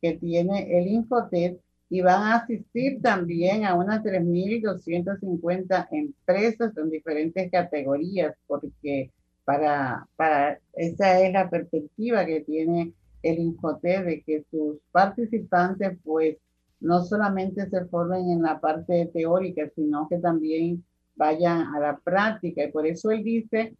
[0.00, 1.60] que tiene el Infotet
[1.92, 9.10] y van a asistir también a unas 3.250 empresas en diferentes categorías, porque
[9.44, 16.38] para, para esa es la perspectiva que tiene el Infotet de que sus participantes pues
[16.80, 20.82] no solamente se formen en la parte teórica, sino que también
[21.14, 22.64] vayan a la práctica.
[22.64, 23.76] Y por eso él dice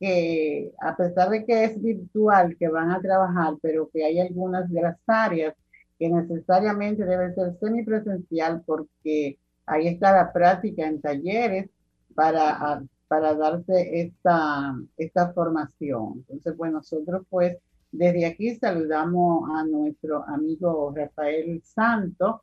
[0.00, 4.68] que a pesar de que es virtual, que van a trabajar, pero que hay algunas
[4.68, 5.54] de las áreas
[6.02, 11.70] que necesariamente debe ser semipresencial porque ahí está la práctica en talleres
[12.16, 16.24] para, para darse esta, esta formación.
[16.28, 17.56] Entonces, pues nosotros pues
[17.92, 22.42] desde aquí saludamos a nuestro amigo Rafael Santo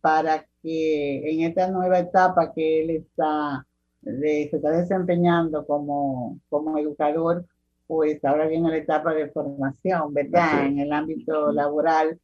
[0.00, 3.66] para que en esta nueva etapa que él está,
[4.04, 7.46] se está desempeñando como, como educador,
[7.88, 10.66] pues ahora viene la etapa de formación, ¿verdad?
[10.66, 12.20] En el ámbito laboral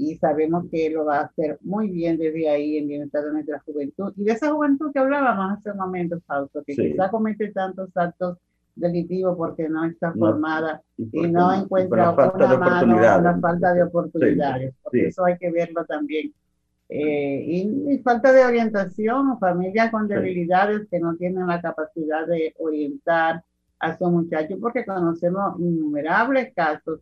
[0.00, 3.60] y sabemos que lo va a hacer muy bien desde ahí en bienestar de nuestra
[3.60, 4.14] juventud.
[4.16, 8.38] Y de esa juventud que hablábamos hace un momento, Fausto, que quizá comete tantos actos
[8.74, 14.74] delictivos porque no está formada y, no encuentra una mano, una falta de oportunidades.
[14.82, 16.32] Por eso hay que verlo también.
[16.88, 22.54] Eh, y, y, falta de orientación, familias con debilidades que no tienen la capacidad de
[22.58, 23.44] orientar
[23.78, 27.00] a su muchachos, porque conocemos innumerables casos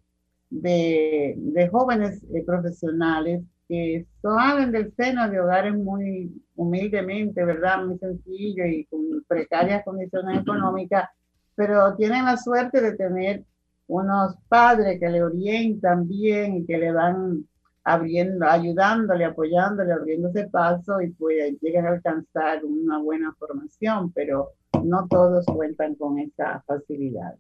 [0.51, 7.85] de, de jóvenes eh, profesionales que salen del seno de hogares muy humildemente, ¿verdad?
[7.85, 11.11] Muy sencillo y con precarias condiciones económicas,
[11.55, 13.45] pero tienen la suerte de tener
[13.87, 17.45] unos padres que le orientan bien y que le van
[17.85, 24.53] abriendo, ayudándole, apoyándole, abriéndose paso y pues llegan a alcanzar una buena formación, pero
[24.85, 27.35] no todos cuentan con esa facilidad.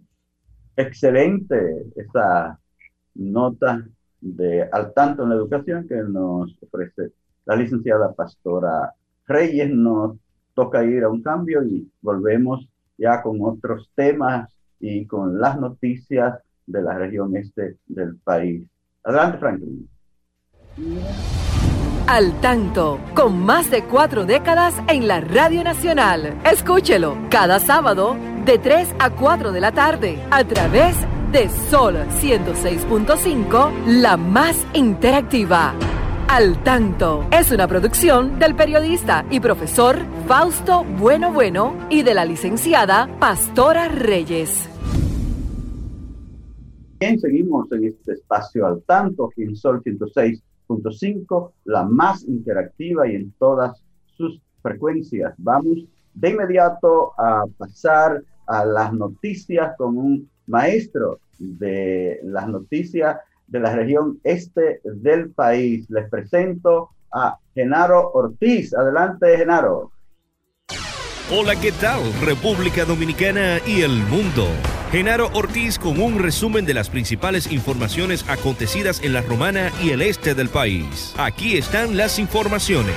[0.77, 2.59] Excelente esa
[3.19, 3.87] nota
[4.21, 7.13] de al tanto en la educación que nos ofrece
[7.45, 8.95] la licenciada Pastora
[9.27, 9.71] Reyes.
[9.71, 10.17] Nos
[10.55, 14.51] toca ir a un cambio y volvemos ya con otros temas
[14.81, 18.67] y con las noticias de la región este del país.
[19.05, 19.89] Adelante, Franklin.
[22.07, 26.39] Al tanto, con más de cuatro décadas en la Radio Nacional.
[26.45, 28.17] Escúchelo cada sábado
[28.47, 34.67] de 3 a 4 de la tarde a través de de Sol 106.5, la más
[34.73, 35.75] interactiva.
[36.27, 42.25] Al tanto es una producción del periodista y profesor Fausto Bueno Bueno y de la
[42.25, 44.69] licenciada Pastora Reyes.
[46.99, 53.33] Bien, seguimos en este espacio al tanto, en Sol 106.5, la más interactiva y en
[53.33, 53.83] todas
[54.17, 55.35] sus frecuencias.
[55.37, 63.61] Vamos de inmediato a pasar a las noticias con un maestro de las noticias de
[63.61, 65.89] la región este del país.
[65.89, 68.75] Les presento a Genaro Ortiz.
[68.75, 69.93] Adelante, Genaro.
[71.31, 72.01] Hola, ¿qué tal?
[72.25, 74.47] República Dominicana y el mundo.
[74.91, 80.01] Genaro Ortiz con un resumen de las principales informaciones acontecidas en la Romana y el
[80.01, 81.15] este del país.
[81.19, 82.95] Aquí están las informaciones.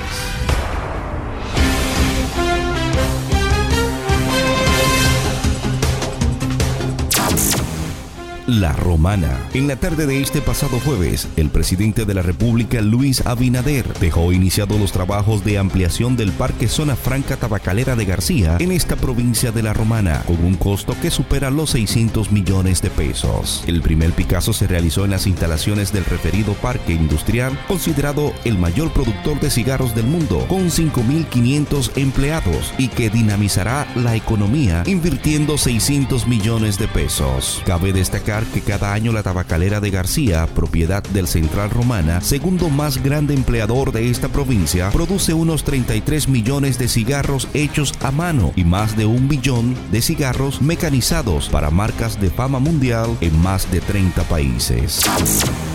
[8.60, 9.48] La Romana.
[9.54, 14.30] En la tarde de este pasado jueves, el presidente de la República, Luis Abinader, dejó
[14.30, 19.52] iniciados los trabajos de ampliación del Parque Zona Franca Tabacalera de García en esta provincia
[19.52, 23.64] de La Romana, con un costo que supera los 600 millones de pesos.
[23.66, 28.92] El primer Picasso se realizó en las instalaciones del referido parque industrial, considerado el mayor
[28.92, 36.26] productor de cigarros del mundo, con 5.500 empleados y que dinamizará la economía invirtiendo 600
[36.26, 37.62] millones de pesos.
[37.64, 43.02] Cabe destacar que cada año la tabacalera de García, propiedad del Central Romana, segundo más
[43.02, 48.64] grande empleador de esta provincia, produce unos 33 millones de cigarros hechos a mano y
[48.64, 53.80] más de un billón de cigarros mecanizados para marcas de fama mundial en más de
[53.80, 55.00] 30 países.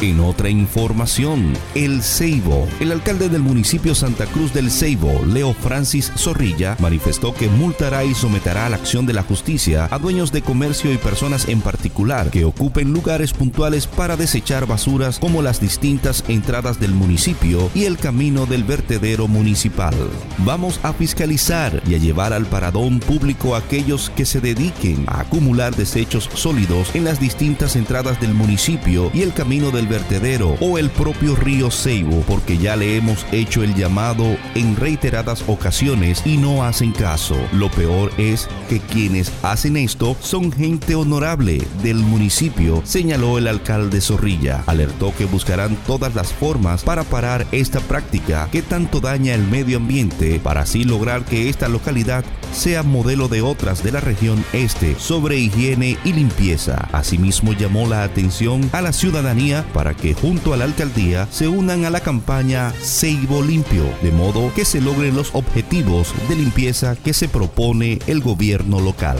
[0.02, 2.68] En otra información, el Ceibo.
[2.80, 8.14] El alcalde del municipio Santa Cruz del Ceibo, Leo Francis Zorrilla, manifestó que multará y
[8.14, 12.30] someterá a la acción de la justicia a dueños de comercio y personas en particular
[12.30, 17.98] que ocupen lugares puntuales para desechar basuras como las distintas entradas del municipio y el
[17.98, 19.94] camino del vertedero municipal.
[20.40, 25.22] Vamos a fiscalizar y a llevar al paradón público a aquellos que se dediquen a
[25.22, 30.80] acumular desechos sólidos en las distintas entradas del municipio y el camino del vertedero o
[30.80, 36.38] el propio río Ceibo, porque ya le hemos hecho el llamado en reiteradas ocasiones y
[36.38, 37.38] no hacen caso.
[37.54, 42.47] Lo peor es que quienes hacen esto son gente honorable del municipio,
[42.84, 44.64] señaló el alcalde Zorrilla.
[44.66, 49.78] Alertó que buscarán todas las formas para parar esta práctica que tanto daña el medio
[49.78, 52.24] ambiente para así lograr que esta localidad
[52.54, 56.88] sea modelo de otras de la región este sobre higiene y limpieza.
[56.92, 61.86] Asimismo llamó la atención a la ciudadanía para que junto a la alcaldía se unan
[61.86, 67.14] a la campaña Seibo Limpio, de modo que se logren los objetivos de limpieza que
[67.14, 69.18] se propone el gobierno local.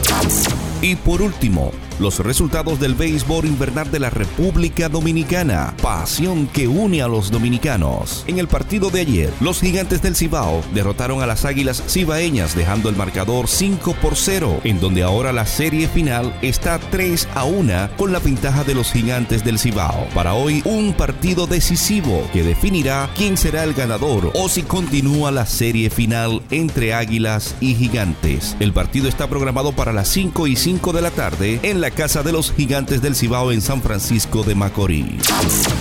[0.80, 5.74] Y por último, los resultados del béisbol invernal de la República Dominicana.
[5.82, 8.24] Pasión que une a los dominicanos.
[8.26, 12.88] En el partido de ayer, los gigantes del Cibao derrotaron a las águilas cibaeñas dejando
[12.88, 17.90] el marcador 5 por 0, en donde ahora la serie final está 3 a 1
[17.96, 20.06] con la ventaja de los gigantes del Cibao.
[20.14, 25.46] Para hoy, un partido decisivo que definirá quién será el ganador o si continúa la
[25.46, 28.56] serie final entre águilas y gigantes.
[28.60, 32.22] El partido está programado para las 5 y 5 de la tarde en la Casa
[32.22, 35.22] de los Gigantes del Cibao en San Francisco de Macorís.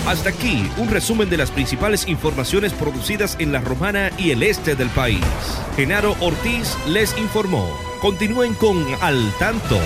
[0.08, 4.76] Hasta aquí un resumen de las principales informaciones producidas en la Romana y el este
[4.76, 5.24] del país.
[5.76, 7.68] Genaro Ortiz les informó.
[8.02, 9.78] Continúen con Al Tanto.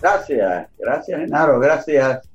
[0.00, 2.28] Gracias, gracias Genaro, gracias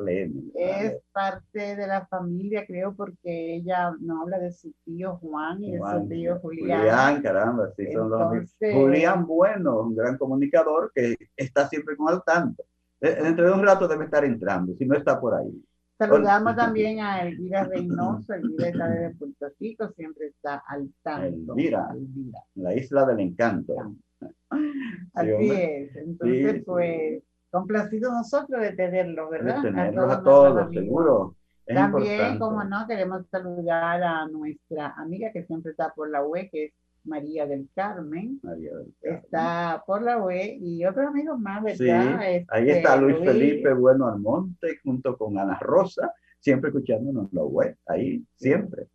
[0.55, 5.73] es parte de la familia, creo, porque ella no habla de su tío Juan y
[5.73, 6.79] de su tío Julián.
[6.79, 8.55] Julián, caramba, sí, son los amigos.
[8.59, 12.63] Julián Bueno, un gran comunicador que está siempre con al tanto.
[12.99, 15.63] Dentro de un rato debe estar entrando, si no está por ahí.
[16.01, 21.53] Saludamos también a Elvira Reynoso, Elvira está de Puerto Rico, siempre está al tanto.
[21.53, 21.95] Elvira,
[22.55, 23.75] la isla del encanto.
[25.13, 27.21] Así es, entonces pues
[27.51, 29.61] complacido nosotros de tenerlo, ¿verdad?
[29.61, 31.35] De tenerlos a todos, seguro.
[31.67, 36.65] también, como no, queremos saludar a nuestra amiga que siempre está por la web, que
[36.65, 36.73] es
[37.03, 38.39] María del Carmen,
[39.01, 42.19] está por la web y otros amigos más, ¿verdad?
[42.19, 47.75] ahí este, está Luis, Felipe Bueno Almonte junto con Ana Rosa, siempre escuchándonos la web,
[47.87, 48.87] ahí siempre.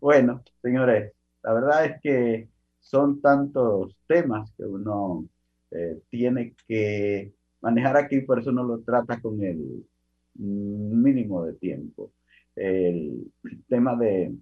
[0.00, 1.12] Bueno, señores,
[1.42, 2.48] la verdad es que
[2.80, 5.26] son tantos temas que uno
[5.70, 9.86] eh, tiene que manejar aquí, por eso uno lo trata con el
[10.34, 12.12] mínimo de tiempo.
[12.54, 13.32] El
[13.68, 14.34] tema de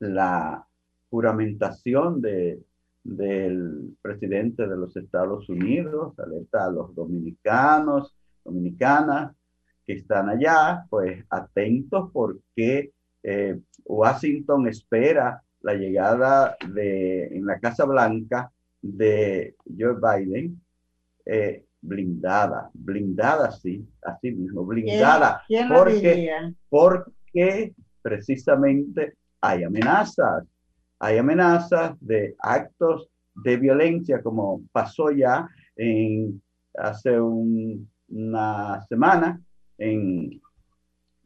[0.00, 0.66] la
[1.14, 2.60] juramentación de,
[3.04, 9.32] del presidente de los Estados Unidos, alerta a los dominicanos, dominicanas
[9.86, 12.90] que están allá, pues atentos porque
[13.22, 18.50] eh, Washington espera la llegada de, en la Casa Blanca
[18.82, 20.60] de Joe Biden,
[21.26, 30.44] eh, blindada, blindada sí, así mismo, blindada, porque, porque precisamente hay amenazas,
[31.04, 33.10] hay amenazas de actos
[33.44, 35.46] de violencia, como pasó ya
[35.76, 36.42] en,
[36.78, 39.38] hace una semana,
[39.76, 40.40] en,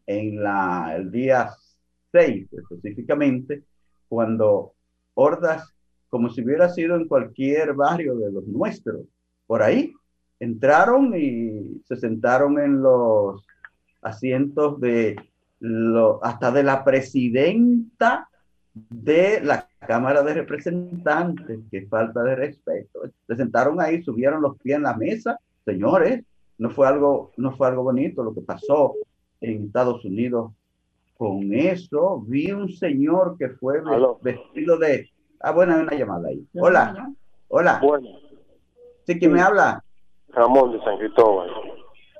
[0.07, 1.51] en la, el día
[2.11, 3.63] 6 específicamente,
[4.09, 4.73] cuando
[5.15, 5.73] hordas,
[6.09, 9.03] como si hubiera sido en cualquier barrio de los nuestros,
[9.47, 9.93] por ahí,
[10.41, 13.47] entraron y se sentaron en los
[14.03, 15.17] asientos de
[16.23, 18.28] hasta de la presidenta
[18.91, 23.01] de la Cámara de Representantes, que falta de respeto.
[23.27, 25.39] Se sentaron ahí, subieron los pies en la mesa.
[25.65, 26.25] Señores,
[26.59, 28.95] no fue algo, no fue algo bonito lo que pasó
[29.41, 30.53] en Estados Unidos
[31.17, 32.23] con eso.
[32.27, 33.81] Vi un señor que fue
[34.23, 35.11] vestido de...
[35.41, 36.47] Ah, bueno, hay una llamada ahí.
[36.55, 37.13] Hola.
[37.49, 37.81] Hola.
[37.83, 38.09] Bueno.
[39.05, 39.83] ¿Sí quién me habla?
[40.29, 41.49] Ramón de San Cristóbal.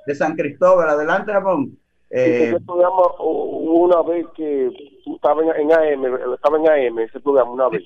[0.07, 1.77] De San Cristóbal, adelante Ramón.
[2.11, 4.71] Eh, ese programa una vez que
[5.13, 7.83] estaba en, AM, estaba en AM ese programa una vez.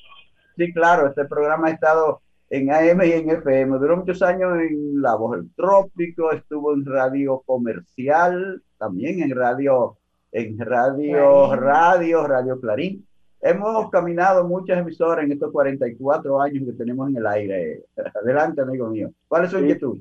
[0.56, 3.80] Sí, claro, este programa ha estado en AM y en FM.
[3.80, 9.98] Duró muchos años en La Voz del Trópico, estuvo en radio comercial, también en radio,
[10.32, 13.06] en radio, radio, radio Clarín.
[13.42, 17.84] Hemos caminado muchas emisoras en estos 44 años que tenemos en el aire.
[18.24, 19.10] Adelante, amigo mío.
[19.28, 19.98] ¿Cuál es su inquietud?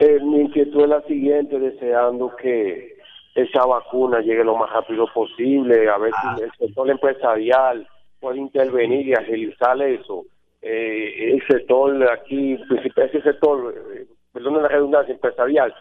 [0.00, 2.91] Eh, mi inquietud es la siguiente, deseando que
[3.34, 6.36] esa vacuna llegue lo más rápido posible, a ver si ah.
[6.42, 7.88] el sector empresarial
[8.20, 10.24] puede intervenir y agilizar eso.
[10.60, 15.74] Eh, el sector aquí, ese sector, eh, perdón la redundancia, empresarial.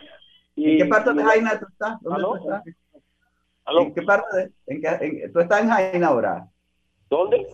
[0.55, 2.01] Y, ¿En qué parte de Jaina tú estás?
[2.01, 2.63] ¿Dónde tú estás?
[3.67, 6.47] ¿En qué parte de, en, tú estás en Jaina ahora?
[7.09, 7.47] ¿Dónde?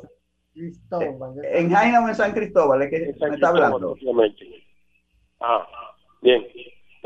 [0.54, 1.34] Cristóbal.
[1.44, 2.82] ¿En Jaina o en San Cristóbal?
[2.84, 3.96] ¿Es que me está hablando?
[5.40, 5.68] Ah,
[6.22, 6.46] bien.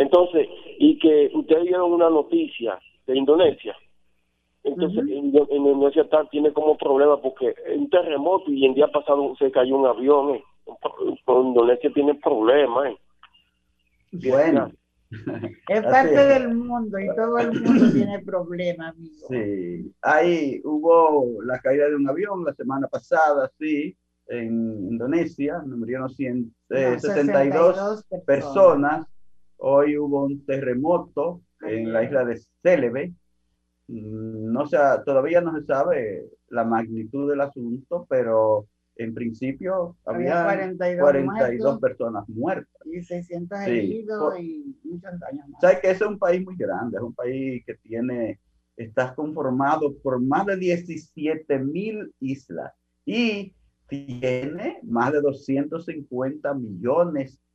[0.02, 0.48] Entonces,
[0.80, 3.76] y que ustedes dieron una noticia de Indonesia.
[4.64, 9.88] Entonces, Indonesia tiene como problema porque un terremoto y el día pasado se cayó un
[9.88, 10.36] avión.
[10.36, 10.44] Eh.
[11.28, 12.94] Indonesia tiene problemas.
[12.94, 14.30] Eh.
[14.30, 14.72] Bueno.
[15.68, 19.28] Es parte del mundo y todo el mundo tiene problemas, amigo.
[19.28, 23.98] Sí, ahí hubo la caída de un avión la semana pasada, sí,
[24.28, 29.11] en Indonesia, murieron 172 personas
[29.64, 33.14] Hoy hubo un terremoto en la isla de Célebe.
[33.88, 40.44] Mm, no se todavía no se sabe la magnitud del asunto, pero en principio había,
[41.00, 42.82] 42, personas muertas.
[42.86, 45.62] Y 600 heridos y muchos daños más.
[45.62, 46.98] ¿Sabes que ese es un país muy grande?
[46.98, 48.40] Es un país que tiene,
[48.76, 52.74] está conformado por más de 17 mil islas
[53.06, 53.54] y
[53.88, 57.51] tiene más de 250 millones de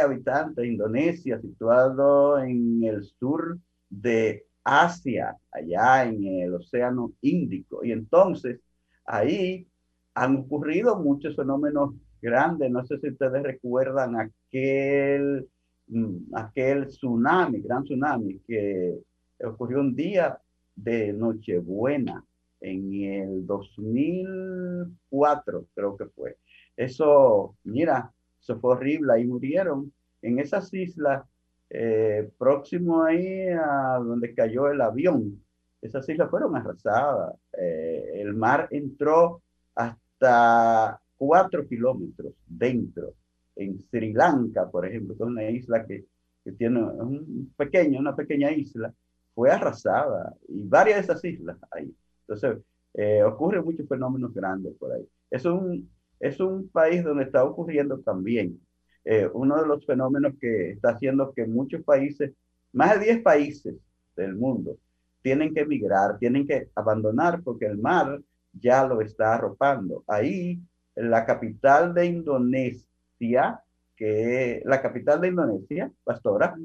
[0.00, 3.58] habitantes, Indonesia, situado en el sur
[3.88, 7.84] de Asia, allá en el Océano Índico.
[7.84, 8.60] Y entonces
[9.04, 9.66] ahí
[10.14, 12.70] han ocurrido muchos fenómenos grandes.
[12.70, 15.48] No sé si ustedes recuerdan aquel,
[15.88, 18.98] mm, aquel tsunami, gran tsunami, que
[19.44, 20.38] ocurrió un día
[20.74, 22.24] de Nochebuena
[22.60, 26.36] en el 2004, creo que fue.
[26.76, 29.92] Eso, mira, eso fue horrible, ahí murieron.
[30.22, 31.24] En esas islas,
[31.70, 35.42] eh, próximo ahí a donde cayó el avión,
[35.80, 37.34] esas islas fueron arrasadas.
[37.56, 39.42] Eh, el mar entró
[39.74, 43.14] hasta cuatro kilómetros dentro.
[43.56, 46.06] En Sri Lanka, por ejemplo, que es una isla que,
[46.44, 48.92] que tiene un pequeño, una pequeña isla,
[49.34, 50.34] fue arrasada.
[50.48, 51.94] Y varias de esas islas ahí.
[52.22, 52.58] Entonces,
[52.94, 55.06] eh, ocurren muchos fenómenos grandes por ahí.
[55.30, 55.88] Es un,
[56.20, 58.60] es un país donde está ocurriendo también
[59.04, 62.32] eh, uno de los fenómenos que está haciendo que muchos países,
[62.72, 63.74] más de 10 países
[64.16, 64.76] del mundo,
[65.22, 68.20] tienen que emigrar, tienen que abandonar porque el mar
[68.52, 70.04] ya lo está arropando.
[70.06, 70.60] Ahí,
[70.96, 73.62] en la capital de Indonesia,
[73.96, 76.56] que la capital de Indonesia, Pastora,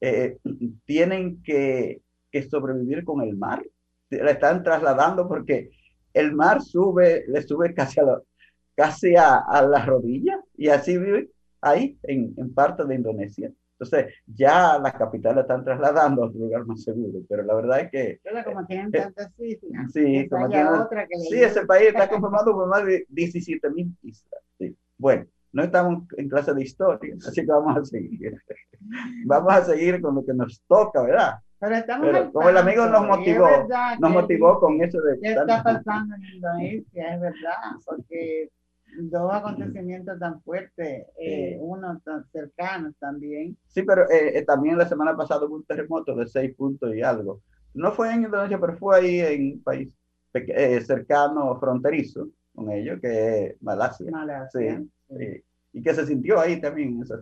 [0.00, 0.38] eh,
[0.84, 3.62] tienen que, que sobrevivir con el mar.
[4.10, 5.70] La están trasladando porque
[6.12, 8.22] el mar sube, le sube casi a, la,
[8.74, 13.52] casi a, a la rodilla y así vive ahí en, en, parte de Indonesia.
[13.78, 17.80] Entonces, ya la capital la están trasladando a otro lugar más seguro, pero la verdad
[17.80, 18.20] es que...
[18.44, 19.92] como tienen tantas islas.
[19.92, 24.40] Sí, como otra que sí ese país está conformado por más de 17 mil islas.
[24.58, 24.76] Sí.
[24.98, 28.40] Bueno, no estamos en clase de historia, así que vamos a seguir.
[29.26, 31.34] vamos a seguir con lo que nos toca, ¿verdad?
[31.58, 33.48] Pero, estamos como el amigo nos motivó,
[34.00, 35.18] nos motivó con eso de...
[35.20, 37.14] ¿Qué está pasando en Indonesia?
[37.14, 37.54] Es verdad,
[37.84, 38.50] porque
[38.98, 43.56] dos acontecimientos tan fuertes, eh, uno tan cercanos también.
[43.68, 47.02] Sí, pero eh, eh, también la semana pasada hubo un terremoto de seis puntos y
[47.02, 47.40] algo.
[47.74, 49.94] No fue en Indonesia, pero fue ahí en un país
[50.86, 54.10] cercano, fronterizo con ellos, que es Malasia.
[54.10, 54.82] Malasia.
[55.08, 57.20] Sí, Y que se sintió ahí también en esa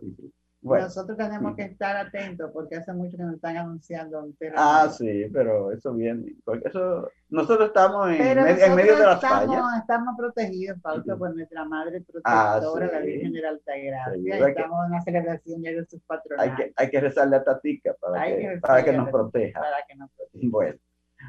[0.62, 4.36] Nosotros tenemos que estar atentos porque hace mucho que nos están anunciando un.
[4.54, 6.34] Ah, sí, pero eso viene.
[6.44, 11.64] Porque eso, nosotros estamos en, en medio de las estamos, Estamos protegidos, Fausto, por nuestra
[11.64, 14.48] madre ah, protectora, la Virgen de la Altagracia.
[14.48, 16.46] estamos en una celebración ya de sus patrones.
[16.46, 19.60] Hay que, hay que rezarle a Tatica para, que, para que nos proteja.
[19.60, 20.30] Para que nos proteja.
[20.50, 20.78] Bueno,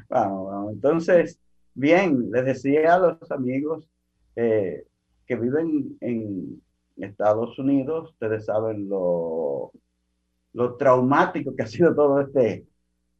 [0.08, 0.72] vamos, vamos.
[0.74, 1.38] Entonces,
[1.74, 3.88] bien, les decía a los amigos
[4.36, 4.86] eh,
[5.26, 6.62] que viven en
[6.96, 9.72] Estados Unidos, ustedes saben lo,
[10.52, 12.66] lo traumático que ha sido todo este,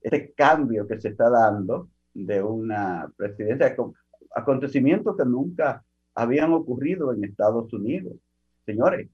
[0.00, 3.74] este cambio que se está dando de una presidencia,
[4.34, 8.14] acontecimientos que nunca habían ocurrido en Estados Unidos.
[8.66, 9.08] Señores,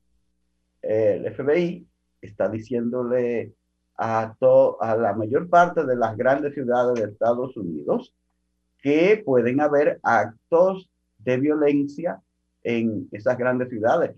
[0.83, 1.87] el FBI
[2.21, 3.53] está diciéndole
[3.97, 4.35] a,
[4.81, 8.15] a la mayor parte de las grandes ciudades de Estados Unidos
[8.81, 12.21] que pueden haber actos de violencia
[12.63, 14.15] en esas grandes ciudades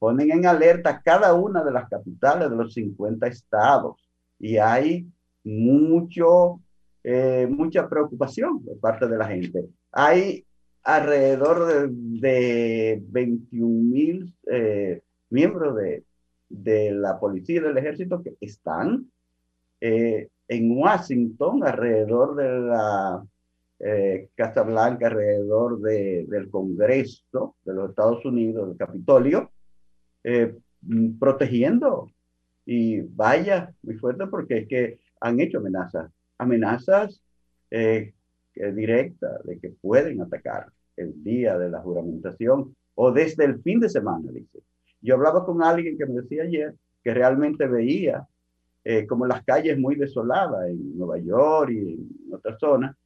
[0.00, 4.02] ponen en alerta cada una de las capitales de los 50 estados
[4.38, 5.06] y hay
[5.44, 6.60] mucho,
[7.04, 9.68] eh, mucha preocupación por parte de la gente.
[9.92, 10.46] Hay
[10.82, 16.02] alrededor de, 21 mil eh, miembros de,
[16.48, 19.06] de, la policía y del ejército que están
[19.82, 23.24] eh, en Washington, alrededor de la
[24.34, 29.50] Casa Blanca, alrededor de, del Congreso de los Estados Unidos, del Capitolio,
[30.24, 32.10] eh, mm, protegiendo.
[32.66, 37.20] Y vaya, muy fuerte porque es que han hecho amenazas, amenazas
[37.70, 38.12] eh,
[38.54, 43.88] directas de que pueden atacar el día de la juramentación o desde el fin de
[43.88, 44.60] semana, dice.
[45.00, 48.26] Yo hablaba con alguien que me decía ayer que realmente veía
[48.84, 52.96] eh, como las calles muy desoladas en Nueva York y en otras zonas.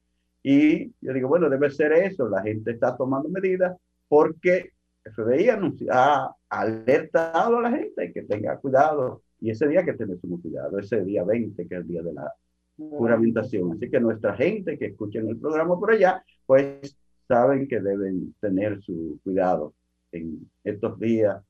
[0.43, 3.77] Y yo digo, bueno, debe ser eso, la gente está tomando medidas
[4.09, 4.73] porque
[5.05, 5.49] FBI
[5.91, 10.79] ha alertado a la gente que tenga cuidado y ese día que tener su cuidado,
[10.79, 12.33] ese día 20 que es el día de la
[12.77, 13.73] juramentación.
[13.73, 16.97] Así que nuestra gente que escuchen el programa por allá, pues
[17.29, 19.75] saben que deben tener su cuidado
[20.13, 21.43] en estos días,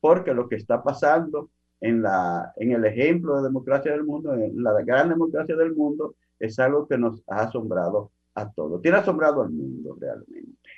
[0.00, 1.50] porque lo que está pasando
[1.80, 6.14] en, la, en el ejemplo de democracia del mundo, en la gran democracia del mundo,
[6.38, 8.80] es algo que nos ha asombrado a todos.
[8.82, 10.70] Tiene asombrado al mundo realmente.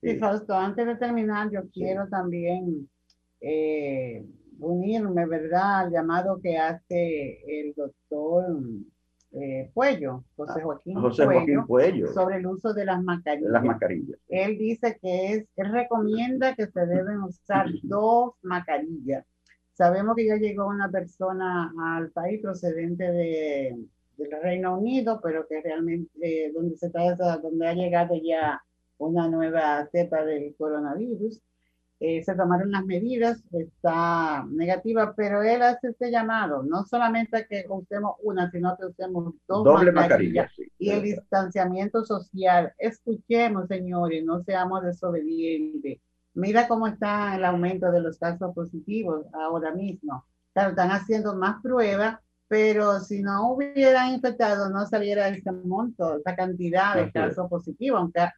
[0.00, 2.88] Sí, Fausto, antes de terminar, yo quiero también
[3.46, 4.24] eh,
[4.58, 8.56] unirme, ¿verdad?, al llamado que hace el doctor
[9.32, 13.50] eh, Puello, José ah, Joaquín, José Joaquín Puello, sobre el uso de las mascarillas.
[13.50, 14.18] las mascarillas.
[14.28, 19.26] Él dice que es, él recomienda que se deben usar dos mascarillas.
[19.74, 23.76] Sabemos que ya llegó una persona al país procedente de,
[24.16, 28.62] del Reino Unido, pero que realmente, eh, donde se está, donde ha llegado ya
[28.98, 31.42] una nueva cepa del coronavirus.
[32.00, 37.64] Eh, se tomaron las medidas, está negativa, pero él hace este llamado, no solamente que
[37.68, 40.50] usemos una, sino que usemos dos Doble mascarillas.
[40.78, 42.72] y el distanciamiento social.
[42.78, 46.00] Escuchemos, señores, no seamos desobedientes.
[46.34, 50.26] Mira cómo está el aumento de los casos positivos ahora mismo.
[50.52, 52.18] Claro, están haciendo más pruebas,
[52.48, 58.28] pero si no hubieran infectado, no saliera ese monto, esa cantidad de casos positivos, aunque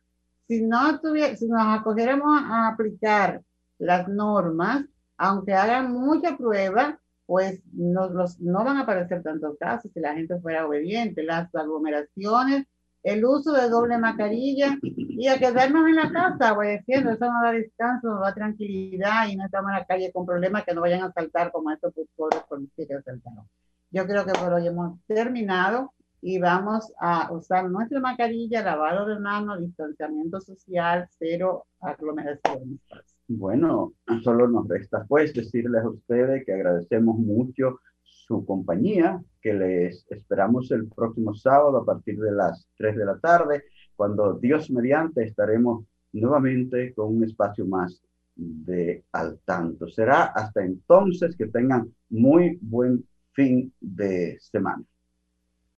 [0.47, 3.43] si no tuviera, si nos acogiéramos a aplicar
[3.79, 4.85] las normas,
[5.17, 10.15] aunque hagan mucha prueba, pues no, los, no van a aparecer tantos casos si la
[10.15, 11.23] gente fuera obediente.
[11.23, 12.67] Las aglomeraciones,
[13.03, 17.53] el uso de doble mascarilla y a quedarnos en la casa obedeciendo, eso nos da
[17.53, 21.03] descanso, nos da tranquilidad y no estamos en la calle con problemas que no vayan
[21.03, 23.49] a saltar como estos pobres policías que asaltaron.
[23.91, 29.19] Yo creo que por hoy hemos terminado y vamos a usar nuestra mascarilla, lavado de
[29.19, 32.81] manos, distanciamiento social, cero aglomeraciones.
[33.29, 33.93] Bueno,
[34.23, 40.71] solo nos resta pues decirles a ustedes que agradecemos mucho su compañía, que les esperamos
[40.71, 43.65] el próximo sábado a partir de las 3 de la tarde,
[43.95, 48.03] cuando Dios mediante estaremos nuevamente con un espacio más
[48.37, 49.89] de al tanto.
[49.89, 54.85] Será hasta entonces que tengan muy buen fin de semana.